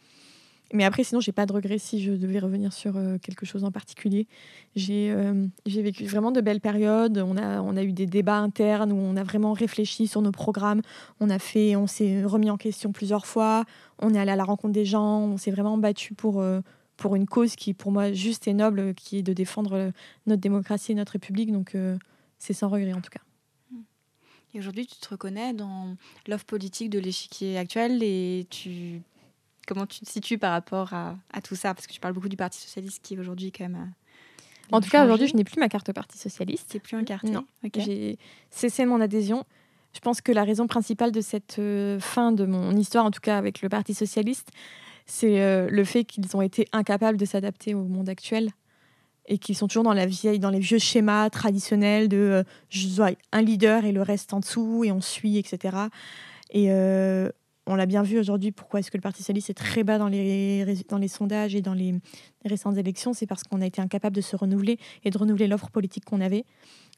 mais 0.72 0.84
après, 0.84 1.04
sinon, 1.04 1.20
j'ai 1.20 1.32
pas 1.32 1.46
de 1.46 1.52
regrets 1.52 1.78
si 1.78 2.02
je 2.02 2.12
devais 2.12 2.40
revenir 2.40 2.72
sur 2.72 2.96
euh, 2.96 3.18
quelque 3.18 3.46
chose 3.46 3.62
en 3.62 3.70
particulier. 3.70 4.26
J'ai 4.74 5.12
euh, 5.12 5.46
vécu 5.64 6.06
vraiment 6.06 6.32
de 6.32 6.40
belles 6.40 6.60
périodes. 6.60 7.18
On 7.18 7.36
a, 7.36 7.60
on 7.60 7.76
a 7.76 7.84
eu 7.84 7.92
des 7.92 8.06
débats 8.06 8.38
internes 8.38 8.92
où 8.92 8.96
on 8.96 9.16
a 9.16 9.22
vraiment 9.22 9.52
réfléchi 9.52 10.08
sur 10.08 10.22
nos 10.22 10.32
programmes. 10.32 10.82
On 11.20 11.30
a 11.30 11.38
fait, 11.38 11.76
on 11.76 11.86
s'est 11.86 12.24
remis 12.24 12.50
en 12.50 12.56
question 12.56 12.90
plusieurs 12.90 13.26
fois. 13.26 13.64
On 14.00 14.12
est 14.12 14.18
allé 14.18 14.32
à 14.32 14.36
la 14.36 14.44
rencontre 14.44 14.74
des 14.74 14.84
gens. 14.84 15.20
On 15.20 15.36
s'est 15.36 15.52
vraiment 15.52 15.78
battu 15.78 16.14
pour, 16.14 16.40
euh, 16.40 16.60
pour 16.96 17.14
une 17.14 17.26
cause 17.26 17.54
qui 17.54 17.72
pour 17.72 17.92
moi 17.92 18.12
juste 18.12 18.48
et 18.48 18.54
noble, 18.54 18.94
qui 18.94 19.18
est 19.18 19.22
de 19.22 19.32
défendre 19.32 19.74
euh, 19.74 19.90
notre 20.26 20.42
démocratie 20.42 20.92
et 20.92 20.94
notre 20.96 21.12
République. 21.12 21.52
Donc, 21.52 21.76
c'est 22.38 22.54
sans 22.54 22.68
regret 22.68 22.92
en 22.92 23.00
tout 23.00 23.10
cas. 23.10 23.20
Et 24.52 24.58
aujourd'hui, 24.58 24.86
tu 24.86 24.96
te 24.96 25.08
reconnais 25.10 25.52
dans 25.52 25.96
l'offre 26.26 26.46
politique 26.46 26.90
de 26.90 26.98
l'échiquier 26.98 27.58
actuel 27.58 28.02
et 28.02 28.46
tu 28.48 29.02
comment 29.66 29.86
tu 29.86 30.00
te 30.00 30.10
situes 30.10 30.38
par 30.38 30.52
rapport 30.52 30.92
à, 30.92 31.16
à 31.32 31.40
tout 31.40 31.56
ça? 31.56 31.74
Parce 31.74 31.86
que 31.86 31.92
tu 31.92 32.00
parles 32.00 32.14
beaucoup 32.14 32.28
du 32.28 32.36
Parti 32.36 32.60
socialiste 32.60 33.02
qui 33.02 33.18
aujourd'hui 33.18 33.52
quand 33.52 33.64
même. 33.64 33.92
a 34.70 34.76
En 34.76 34.80
tout 34.80 34.88
cas, 34.88 35.04
aujourd'hui, 35.04 35.28
je 35.28 35.36
n'ai 35.36 35.44
plus 35.44 35.58
ma 35.60 35.68
carte 35.68 35.92
Parti 35.92 36.18
socialiste. 36.18 36.66
C'est 36.70 36.80
plus 36.80 36.96
incarné. 36.96 37.30
Non. 37.30 37.44
Ok. 37.64 37.78
J'ai 37.78 38.18
cessé 38.50 38.86
mon 38.86 39.00
adhésion. 39.00 39.44
Je 39.92 40.00
pense 40.00 40.20
que 40.20 40.32
la 40.32 40.44
raison 40.44 40.66
principale 40.66 41.12
de 41.12 41.20
cette 41.20 41.58
euh, 41.58 41.98
fin 42.00 42.32
de 42.32 42.44
mon 42.44 42.76
histoire, 42.76 43.04
en 43.04 43.10
tout 43.10 43.20
cas 43.20 43.38
avec 43.38 43.62
le 43.62 43.68
Parti 43.68 43.94
socialiste, 43.94 44.50
c'est 45.06 45.40
euh, 45.40 45.68
le 45.70 45.84
fait 45.84 46.04
qu'ils 46.04 46.36
ont 46.36 46.42
été 46.42 46.66
incapables 46.72 47.16
de 47.16 47.24
s'adapter 47.24 47.74
au 47.74 47.84
monde 47.84 48.08
actuel 48.08 48.50
et 49.28 49.38
qu'ils 49.38 49.56
sont 49.56 49.68
toujours 49.68 49.84
dans 49.84 49.92
la 49.92 50.06
vieille, 50.06 50.38
dans 50.38 50.50
les 50.50 50.58
vieux 50.58 50.78
schémas 50.78 51.30
traditionnels 51.30 52.08
de 52.08 52.16
euh, 52.16 52.42
je 52.68 52.88
un 53.32 53.42
leader 53.42 53.84
et 53.84 53.92
le 53.92 54.02
reste 54.02 54.32
en 54.32 54.40
dessous 54.40 54.84
et 54.84 54.92
on 54.92 55.00
suit, 55.00 55.38
etc. 55.38 55.76
Et 56.50 56.66
euh, 56.70 57.30
on 57.66 57.74
l'a 57.74 57.86
bien 57.86 58.02
vu 58.02 58.18
aujourd'hui. 58.18 58.52
Pourquoi 58.52 58.80
est-ce 58.80 58.90
que 58.90 58.96
le 58.96 59.02
Parti 59.02 59.22
socialiste 59.22 59.50
est 59.50 59.54
très 59.54 59.84
bas 59.84 59.98
dans 59.98 60.08
les 60.08 60.84
dans 60.88 60.98
les 60.98 61.08
sondages 61.08 61.54
et 61.54 61.62
dans 61.62 61.74
les 61.74 61.94
récentes 62.44 62.76
élections 62.76 63.12
C'est 63.12 63.26
parce 63.26 63.42
qu'on 63.42 63.60
a 63.60 63.66
été 63.66 63.80
incapable 63.80 64.14
de 64.16 64.20
se 64.20 64.36
renouveler 64.36 64.78
et 65.04 65.10
de 65.10 65.18
renouveler 65.18 65.46
l'offre 65.46 65.70
politique 65.70 66.04
qu'on 66.04 66.20
avait. 66.20 66.44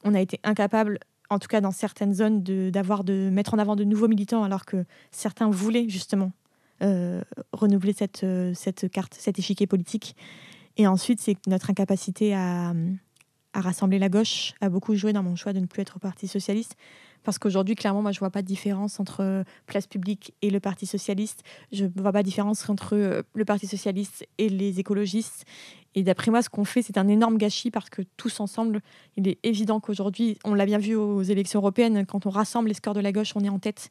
On 0.05 0.15
a 0.15 0.21
été 0.21 0.39
incapable 0.45 0.99
en 1.31 1.39
tout 1.39 1.49
cas 1.49 1.61
dans 1.61 1.71
certaines 1.71 2.15
zones, 2.15 2.43
de, 2.43 2.71
de 2.71 3.31
mettre 3.31 3.55
en 3.55 3.59
avant 3.59 3.77
de 3.77 3.85
nouveaux 3.85 4.09
militants, 4.09 4.45
alors 4.45 4.65
que 4.65 4.85
certains 5.11 5.51
voulaient 5.51 5.89
justement 5.89 6.33
euh, 6.83 7.23
renouveler 7.53 7.93
cette, 7.93 8.25
euh, 8.25 8.53
cette 8.55 8.91
carte, 8.91 9.15
cet 9.15 9.39
échiquier 9.39 9.67
politique. 9.67 10.17
Et 10.77 10.87
ensuite, 10.87 11.21
c'est 11.21 11.37
notre 11.47 11.71
incapacité 11.71 12.35
à, 12.35 12.73
à 13.53 13.61
rassembler 13.61 13.99
la 13.99 14.09
gauche 14.09 14.55
a 14.61 14.69
beaucoup 14.69 14.95
joué 14.95 15.13
dans 15.13 15.23
mon 15.23 15.37
choix 15.37 15.53
de 15.53 15.61
ne 15.61 15.67
plus 15.67 15.83
être 15.83 15.97
au 15.97 15.99
Parti 15.99 16.29
socialiste. 16.29 16.77
Parce 17.29 17.39
qu'aujourd'hui, 17.39 17.75
clairement, 17.75 18.01
moi, 18.01 18.11
je 18.11 18.21
vois 18.21 18.31
pas 18.31 18.41
de 18.41 18.47
différence 18.47 19.01
entre 19.01 19.23
euh, 19.23 19.45
Place 19.67 19.87
Publique 19.87 20.33
et 20.41 20.49
le 20.49 20.61
Parti 20.61 20.87
socialiste. 20.87 21.43
Je 21.73 21.85
ne 21.85 21.91
vois 21.95 22.11
pas 22.11 22.23
de 22.23 22.27
différence 22.27 22.67
entre 22.71 22.97
euh, 22.97 23.23
le 23.35 23.45
Parti 23.45 23.67
socialiste 23.67 24.27
et 24.39 24.49
les 24.49 24.81
écologistes. 24.81 25.45
Et 25.95 26.03
d'après 26.03 26.31
moi, 26.31 26.41
ce 26.41 26.49
qu'on 26.49 26.65
fait, 26.65 26.81
c'est 26.81 26.97
un 26.97 27.07
énorme 27.07 27.37
gâchis 27.37 27.71
parce 27.71 27.91
que 27.91 28.01
tous 28.17 28.41
ensemble, 28.41 28.81
il 29.19 29.29
est 29.29 29.39
évident 29.43 29.79
qu'aujourd'hui, 29.79 30.39
on 30.43 30.55
l'a 30.55 30.65
bien 30.65 30.79
vu 30.79 30.97
aux 30.97 31.21
élections 31.21 31.61
européennes, 31.61 32.07
quand 32.07 32.25
on 32.25 32.31
rassemble 32.31 32.69
les 32.69 32.75
scores 32.75 32.95
de 32.95 33.01
la 33.01 33.13
gauche, 33.13 33.33
on 33.37 33.45
est 33.45 33.51
en 33.51 33.59
tête. 33.59 33.91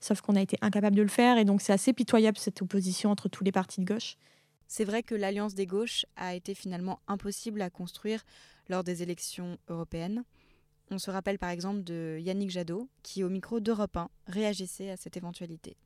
Sauf 0.00 0.22
qu'on 0.22 0.34
a 0.34 0.40
été 0.40 0.56
incapable 0.62 0.96
de 0.96 1.02
le 1.02 1.08
faire. 1.08 1.36
Et 1.36 1.44
donc, 1.44 1.60
c'est 1.60 1.74
assez 1.74 1.92
pitoyable 1.92 2.38
cette 2.38 2.62
opposition 2.62 3.10
entre 3.10 3.28
tous 3.28 3.44
les 3.44 3.52
partis 3.52 3.82
de 3.82 3.84
gauche. 3.84 4.16
C'est 4.66 4.84
vrai 4.86 5.02
que 5.02 5.14
l'alliance 5.14 5.54
des 5.54 5.66
gauches 5.66 6.06
a 6.16 6.34
été 6.34 6.54
finalement 6.54 7.00
impossible 7.06 7.60
à 7.60 7.68
construire 7.68 8.24
lors 8.70 8.82
des 8.82 9.02
élections 9.02 9.58
européennes. 9.68 10.24
On 10.90 10.98
se 10.98 11.10
rappelle 11.10 11.38
par 11.38 11.50
exemple 11.50 11.82
de 11.82 12.18
Yannick 12.20 12.50
Jadot, 12.50 12.88
qui 13.02 13.22
au 13.24 13.28
micro 13.28 13.60
d'Europe 13.60 13.96
1 13.96 14.08
réagissait 14.26 14.90
à 14.90 14.96
cette 14.96 15.16
éventualité. 15.16 15.76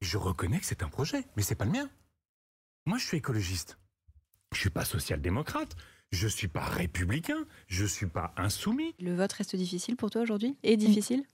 Je 0.00 0.16
reconnais 0.16 0.58
que 0.58 0.66
c'est 0.66 0.82
un 0.82 0.88
projet, 0.88 1.24
mais 1.36 1.42
c'est 1.42 1.54
pas 1.54 1.64
le 1.64 1.72
mien. 1.72 1.90
Moi, 2.86 2.98
je 2.98 3.06
suis 3.06 3.18
écologiste. 3.18 3.78
Je 4.54 4.60
suis 4.60 4.70
pas 4.70 4.84
social-démocrate. 4.84 5.76
Je 6.10 6.26
suis 6.26 6.48
pas 6.48 6.62
républicain. 6.62 7.44
Je 7.66 7.84
suis 7.84 8.06
pas 8.06 8.32
insoumis. 8.36 8.94
Le 9.00 9.14
vote 9.14 9.32
reste 9.32 9.56
difficile 9.56 9.96
pour 9.96 10.10
toi 10.10 10.22
aujourd'hui? 10.22 10.56
Et 10.62 10.76
difficile? 10.76 11.24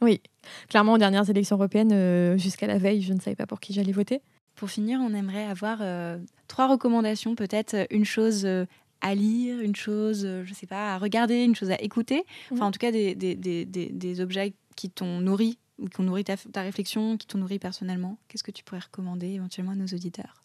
Oui, 0.00 0.20
clairement, 0.68 0.94
aux 0.94 0.98
dernières 0.98 1.28
élections 1.30 1.56
européennes, 1.56 1.92
euh, 1.92 2.36
jusqu'à 2.36 2.66
la 2.66 2.78
veille, 2.78 3.02
je 3.02 3.12
ne 3.12 3.20
savais 3.20 3.36
pas 3.36 3.46
pour 3.46 3.60
qui 3.60 3.72
j'allais 3.72 3.92
voter. 3.92 4.20
Pour 4.54 4.70
finir, 4.70 5.00
on 5.00 5.14
aimerait 5.14 5.46
avoir 5.46 5.78
euh, 5.80 6.18
trois 6.48 6.68
recommandations, 6.68 7.34
peut-être 7.34 7.86
une 7.90 8.04
chose 8.04 8.44
euh, 8.44 8.66
à 9.00 9.14
lire, 9.14 9.60
une 9.60 9.74
chose, 9.76 10.24
euh, 10.24 10.42
je 10.44 10.52
sais 10.54 10.66
pas, 10.66 10.94
à 10.94 10.98
regarder, 10.98 11.42
une 11.44 11.54
chose 11.54 11.70
à 11.70 11.80
écouter. 11.80 12.24
Enfin, 12.52 12.56
Mhm. 12.56 12.68
en 12.68 12.70
tout 12.70 12.78
cas, 12.78 12.90
des, 12.92 13.14
des, 13.14 13.34
des, 13.34 13.64
des, 13.64 13.86
des 13.90 14.20
objets 14.20 14.52
qui 14.76 14.90
t'ont 14.90 15.20
nourri 15.20 15.58
ou 15.78 15.88
qui 15.88 16.00
ont 16.00 16.04
nourri 16.04 16.24
ta, 16.24 16.36
ta 16.36 16.62
réflexion, 16.62 17.16
qui 17.16 17.26
t'ont 17.26 17.38
nourri 17.38 17.58
personnellement. 17.58 18.18
Qu'est-ce 18.28 18.44
que 18.44 18.50
tu 18.50 18.62
pourrais 18.64 18.80
recommander 18.80 19.28
éventuellement 19.28 19.72
à 19.72 19.76
nos 19.76 19.86
auditeurs? 19.86 20.42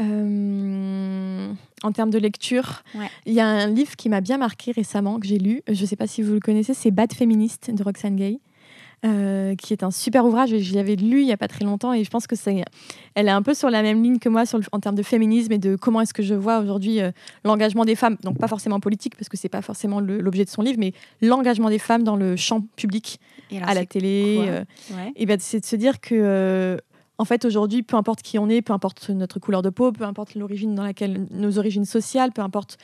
Euh, 0.00 1.52
en 1.82 1.92
termes 1.92 2.10
de 2.10 2.18
lecture, 2.18 2.82
Ouais. 2.94 3.08
il 3.24 3.32
y 3.34 3.40
a 3.40 3.46
un 3.46 3.68
livre 3.68 3.96
qui 3.96 4.08
m'a 4.08 4.20
bien 4.20 4.38
marqué 4.38 4.72
récemment, 4.72 5.18
que 5.20 5.26
j'ai 5.26 5.38
lu. 5.38 5.62
Je 5.68 5.80
ne 5.80 5.86
sais 5.86 5.96
pas 5.96 6.06
si 6.06 6.22
vous 6.22 6.32
le 6.34 6.40
connaissez, 6.40 6.74
c'est 6.74 6.90
Bad 6.90 7.12
Féministe 7.12 7.70
de 7.72 7.82
Roxane 7.82 8.16
Gay. 8.16 8.40
Euh, 9.06 9.54
qui 9.54 9.72
est 9.72 9.82
un 9.82 9.90
super 9.90 10.24
ouvrage. 10.26 10.52
et 10.52 10.60
Je 10.60 10.74
l'avais 10.74 10.96
lu 10.96 11.20
il 11.20 11.26
n'y 11.26 11.32
a 11.32 11.36
pas 11.36 11.48
très 11.48 11.64
longtemps 11.64 11.92
et 11.92 12.02
je 12.04 12.10
pense 12.10 12.26
que 12.26 12.34
c'est, 12.36 12.64
elle 13.14 13.28
est 13.28 13.30
un 13.32 13.42
peu 13.42 13.54
sur 13.54 13.70
la 13.70 13.82
même 13.82 14.02
ligne 14.02 14.18
que 14.18 14.28
moi 14.28 14.44
sur 14.46 14.58
le- 14.58 14.64
en 14.72 14.80
termes 14.80 14.96
de 14.96 15.02
féminisme 15.02 15.52
et 15.52 15.58
de 15.58 15.76
comment 15.76 16.00
est-ce 16.00 16.12
que 16.14 16.22
je 16.22 16.34
vois 16.34 16.58
aujourd'hui 16.58 17.00
euh, 17.00 17.10
l'engagement 17.44 17.84
des 17.84 17.94
femmes, 17.94 18.16
donc 18.22 18.38
pas 18.38 18.48
forcément 18.48 18.80
politique 18.80 19.14
parce 19.16 19.28
que 19.28 19.36
c'est 19.36 19.48
pas 19.48 19.62
forcément 19.62 20.00
le- 20.00 20.20
l'objet 20.20 20.44
de 20.44 20.50
son 20.50 20.62
livre, 20.62 20.78
mais 20.78 20.92
l'engagement 21.22 21.70
des 21.70 21.78
femmes 21.78 22.02
dans 22.02 22.16
le 22.16 22.36
champ 22.36 22.62
public, 22.76 23.20
Et 23.50 23.58
alors, 23.58 23.68
à 23.70 23.74
la 23.74 23.86
télé. 23.86 24.36
euh, 24.48 24.64
Ouais. 24.94 25.12
et 25.16 25.26
ben, 25.26 25.38
c'est 25.40 25.60
de 25.60 25.66
se 25.66 25.76
dire 25.76 26.00
que, 26.00 26.78
en 27.18 27.24
fait, 27.24 27.44
aujourd'hui, 27.44 27.82
peu 27.82 27.96
importe 27.96 28.22
qui 28.22 28.38
on 28.38 28.48
est, 28.48 28.60
peu 28.62 28.72
importe 28.72 29.08
notre 29.10 29.38
couleur 29.38 29.62
de 29.62 29.70
peau, 29.70 29.92
peu 29.92 30.04
importe 30.04 30.34
l'origine 30.34 30.74
dans 30.74 30.82
laquelle 30.82 31.26
nos 31.30 31.58
origines 31.58 31.84
sociales, 31.86 32.32
peu 32.32 32.42
importe 32.42 32.76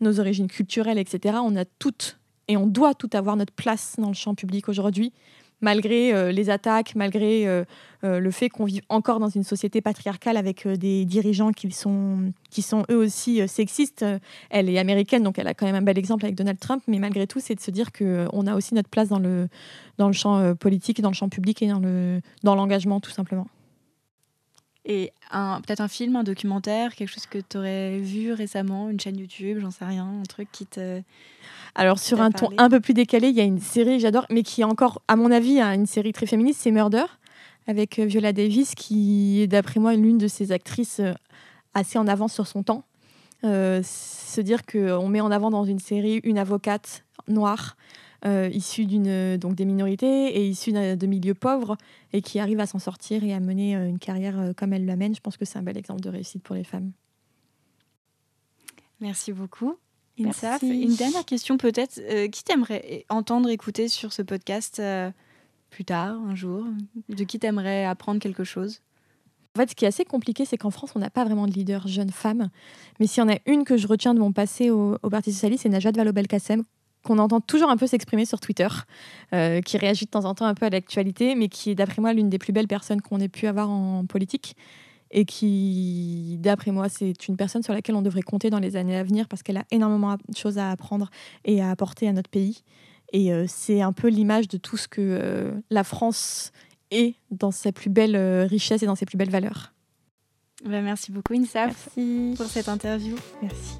nos 0.00 0.20
origines 0.20 0.46
culturelles, 0.48 0.98
etc., 0.98 1.36
on 1.42 1.56
a 1.56 1.64
toutes 1.64 2.18
et 2.48 2.56
on 2.56 2.66
doit 2.66 2.94
tout 2.94 3.10
avoir 3.12 3.36
notre 3.36 3.52
place 3.52 3.96
dans 3.98 4.08
le 4.08 4.14
champ 4.14 4.34
public 4.34 4.68
aujourd'hui, 4.68 5.12
malgré 5.60 6.12
euh, 6.12 6.32
les 6.32 6.50
attaques, 6.50 6.94
malgré 6.94 7.46
euh, 7.46 7.64
euh, 8.04 8.20
le 8.20 8.30
fait 8.30 8.48
qu'on 8.48 8.64
vit 8.64 8.80
encore 8.88 9.18
dans 9.18 9.28
une 9.28 9.42
société 9.42 9.80
patriarcale 9.80 10.36
avec 10.36 10.66
des 10.68 11.04
dirigeants 11.04 11.52
qui 11.52 11.70
sont, 11.72 12.32
qui 12.50 12.62
sont 12.62 12.84
eux 12.90 12.96
aussi 12.96 13.46
sexistes. 13.48 14.04
Elle 14.50 14.68
est 14.68 14.78
américaine, 14.78 15.22
donc 15.22 15.38
elle 15.38 15.48
a 15.48 15.54
quand 15.54 15.66
même 15.66 15.74
un 15.74 15.82
bel 15.82 15.98
exemple 15.98 16.24
avec 16.24 16.36
Donald 16.36 16.58
Trump, 16.58 16.82
mais 16.86 16.98
malgré 16.98 17.26
tout, 17.26 17.40
c'est 17.40 17.54
de 17.54 17.60
se 17.60 17.70
dire 17.70 17.92
qu'on 17.92 18.46
a 18.46 18.54
aussi 18.54 18.74
notre 18.74 18.88
place 18.88 19.08
dans 19.08 19.18
le, 19.18 19.48
dans 19.98 20.06
le 20.06 20.12
champ 20.12 20.54
politique, 20.54 21.00
dans 21.00 21.10
le 21.10 21.14
champ 21.14 21.28
public 21.28 21.62
et 21.62 21.68
dans 21.68 21.80
le 21.80 22.20
dans 22.42 22.54
l'engagement 22.54 23.00
tout 23.00 23.10
simplement. 23.10 23.48
Et 24.90 25.12
un- 25.30 25.60
peut-être 25.60 25.80
un 25.80 25.88
film, 25.88 26.16
un 26.16 26.22
documentaire, 26.24 26.94
quelque 26.94 27.10
chose 27.10 27.26
que 27.26 27.38
tu 27.38 27.58
aurais 27.58 27.98
vu 27.98 28.32
récemment, 28.32 28.88
une 28.88 28.98
chaîne 28.98 29.18
YouTube, 29.18 29.58
j'en 29.60 29.70
sais 29.70 29.84
rien, 29.84 30.06
un 30.20 30.22
truc 30.24 30.48
qui 30.50 30.64
te. 30.66 31.02
Alors 31.74 31.98
sur 31.98 32.20
un 32.22 32.30
ton 32.30 32.48
un 32.58 32.70
peu 32.70 32.80
plus 32.80 32.94
décalé, 32.94 33.28
il 33.28 33.36
y 33.36 33.40
a 33.40 33.44
une 33.44 33.60
série 33.60 33.96
que 33.98 34.02
j'adore, 34.02 34.26
mais 34.30 34.42
qui 34.42 34.62
est 34.62 34.64
encore, 34.64 35.02
à 35.06 35.14
mon 35.16 35.30
avis, 35.30 35.60
hein, 35.60 35.74
une 35.74 35.86
série 35.86 36.12
très 36.12 36.26
féministe, 36.26 36.60
c'est 36.62 36.70
Murder 36.70 37.04
avec 37.66 37.98
euh, 37.98 38.06
Viola 38.06 38.32
Davis, 38.32 38.74
qui 38.74 39.42
est 39.42 39.46
d'après 39.46 39.78
moi 39.78 39.94
l'une 39.94 40.16
de 40.16 40.26
ces 40.26 40.52
actrices 40.52 41.00
euh, 41.00 41.12
assez 41.74 41.98
en 41.98 42.06
avance 42.08 42.32
sur 42.32 42.46
son 42.46 42.62
temps. 42.62 42.84
Euh, 43.44 43.82
se 43.84 44.40
dire 44.40 44.64
qu'on 44.64 45.06
met 45.08 45.20
en 45.20 45.30
avant 45.30 45.50
dans 45.50 45.64
une 45.64 45.78
série 45.78 46.20
une 46.24 46.38
avocate 46.38 47.04
noire 47.28 47.76
euh, 48.24 48.48
issue 48.52 48.84
d'une 48.86 49.36
donc 49.36 49.54
des 49.54 49.64
minorités 49.64 50.36
et 50.38 50.48
issue 50.48 50.72
d'un- 50.72 50.96
de 50.96 51.06
milieux 51.06 51.34
pauvres 51.34 51.76
et 52.12 52.20
qui 52.22 52.38
arrive 52.40 52.58
à 52.60 52.66
s'en 52.66 52.78
sortir 52.78 53.22
et 53.24 53.32
à 53.32 53.40
mener 53.40 53.76
euh, 53.76 53.88
une 53.88 53.98
carrière 53.98 54.38
euh, 54.38 54.52
comme 54.52 54.72
elle 54.72 54.86
la 54.86 54.96
mène. 54.96 55.14
Je 55.14 55.20
pense 55.20 55.36
que 55.36 55.44
c'est 55.44 55.58
un 55.58 55.62
bel 55.62 55.76
exemple 55.78 56.00
de 56.00 56.08
réussite 56.08 56.42
pour 56.42 56.56
les 56.56 56.64
femmes. 56.64 56.90
Merci 59.00 59.32
beaucoup. 59.32 59.76
Merci. 60.18 60.46
Une 60.62 60.96
dernière 60.96 61.24
question 61.24 61.56
peut-être. 61.58 62.00
euh, 62.10 62.26
qui 62.28 62.42
t'aimerais 62.42 63.04
entendre, 63.08 63.48
écouter 63.50 63.86
sur 63.86 64.12
ce 64.12 64.22
podcast 64.22 64.80
euh, 64.80 65.12
plus 65.70 65.84
tard, 65.84 66.18
un 66.26 66.34
jour 66.34 66.64
De 67.08 67.22
qui 67.22 67.38
t'aimerais 67.38 67.84
apprendre 67.84 68.18
quelque 68.20 68.42
chose? 68.42 68.80
En 69.54 69.60
fait, 69.60 69.70
ce 69.70 69.74
qui 69.76 69.84
est 69.84 69.88
assez 69.88 70.04
compliqué, 70.04 70.44
c'est 70.44 70.56
qu'en 70.56 70.70
France, 70.70 70.92
on 70.96 70.98
n'a 70.98 71.10
pas 71.10 71.24
vraiment 71.24 71.46
de 71.46 71.52
leader 71.52 71.86
jeune 71.86 72.10
femme. 72.10 72.48
Mais 72.98 73.06
s'il 73.06 73.22
y 73.22 73.26
en 73.26 73.32
a 73.32 73.38
une 73.46 73.62
que 73.64 73.76
je 73.76 73.86
retiens 73.86 74.12
de 74.14 74.18
mon 74.18 74.32
passé 74.32 74.70
au, 74.70 74.96
au 75.02 75.10
Parti 75.10 75.32
Socialiste, 75.32 75.62
c'est 75.62 75.68
Najat 75.68 75.92
Vallaud-Belkacem, 75.92 76.64
qu'on 77.04 77.18
entend 77.18 77.40
toujours 77.40 77.70
un 77.70 77.76
peu 77.76 77.86
s'exprimer 77.86 78.24
sur 78.24 78.40
Twitter, 78.40 78.68
euh, 79.32 79.60
qui 79.60 79.78
réagit 79.78 80.04
de 80.04 80.10
temps 80.10 80.24
en 80.24 80.34
temps 80.34 80.46
un 80.46 80.54
peu 80.54 80.66
à 80.66 80.70
l'actualité, 80.70 81.34
mais 81.34 81.48
qui 81.48 81.70
est, 81.70 81.74
d'après 81.74 82.00
moi, 82.00 82.12
l'une 82.12 82.28
des 82.28 82.38
plus 82.38 82.52
belles 82.52 82.68
personnes 82.68 83.00
qu'on 83.00 83.20
ait 83.20 83.28
pu 83.28 83.46
avoir 83.46 83.70
en 83.70 84.04
politique. 84.06 84.56
Et 85.10 85.24
qui, 85.24 86.36
d'après 86.38 86.70
moi, 86.70 86.90
c'est 86.90 87.28
une 87.28 87.38
personne 87.38 87.62
sur 87.62 87.72
laquelle 87.72 87.94
on 87.94 88.02
devrait 88.02 88.20
compter 88.20 88.50
dans 88.50 88.58
les 88.58 88.76
années 88.76 88.96
à 88.96 89.02
venir 89.02 89.26
parce 89.26 89.42
qu'elle 89.42 89.56
a 89.56 89.64
énormément 89.70 90.16
de 90.28 90.36
choses 90.36 90.58
à 90.58 90.70
apprendre 90.70 91.08
et 91.46 91.62
à 91.62 91.70
apporter 91.70 92.06
à 92.08 92.12
notre 92.12 92.28
pays. 92.28 92.62
Et 93.14 93.32
euh, 93.32 93.46
c'est 93.48 93.80
un 93.80 93.94
peu 93.94 94.08
l'image 94.08 94.48
de 94.48 94.58
tout 94.58 94.76
ce 94.76 94.86
que 94.86 95.00
euh, 95.00 95.52
la 95.70 95.82
France 95.82 96.52
est 96.90 97.14
dans 97.30 97.52
sa 97.52 97.72
plus 97.72 97.88
belle 97.88 98.16
richesse 98.44 98.82
et 98.82 98.86
dans 98.86 98.96
ses 98.96 99.06
plus 99.06 99.16
belles 99.16 99.30
valeurs. 99.30 99.72
Ben, 100.64 100.84
Merci 100.84 101.12
beaucoup, 101.12 101.34
Insaf, 101.34 101.88
Merci. 101.96 102.34
pour 102.36 102.46
cette 102.46 102.68
interview. 102.68 103.16
Merci. 103.40 103.78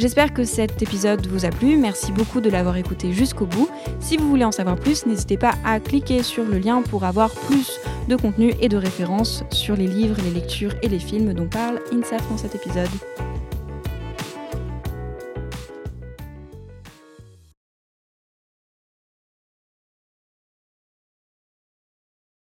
J'espère 0.00 0.32
que 0.32 0.44
cet 0.44 0.80
épisode 0.80 1.26
vous 1.26 1.44
a 1.44 1.50
plu. 1.50 1.76
Merci 1.76 2.10
beaucoup 2.10 2.40
de 2.40 2.48
l'avoir 2.48 2.78
écouté 2.78 3.12
jusqu'au 3.12 3.44
bout. 3.44 3.68
Si 4.00 4.16
vous 4.16 4.30
voulez 4.30 4.46
en 4.46 4.50
savoir 4.50 4.76
plus, 4.76 5.04
n'hésitez 5.04 5.36
pas 5.36 5.52
à 5.62 5.78
cliquer 5.78 6.22
sur 6.22 6.42
le 6.42 6.56
lien 6.56 6.80
pour 6.80 7.04
avoir 7.04 7.30
plus 7.30 7.78
de 8.08 8.16
contenu 8.16 8.54
et 8.62 8.70
de 8.70 8.78
références 8.78 9.44
sur 9.50 9.76
les 9.76 9.86
livres, 9.86 10.16
les 10.24 10.30
lectures 10.30 10.72
et 10.80 10.88
les 10.88 10.98
films 10.98 11.34
dont 11.34 11.48
parle 11.48 11.80
INSAF 11.92 12.26
dans 12.30 12.38
cet 12.38 12.54
épisode. 12.54 12.88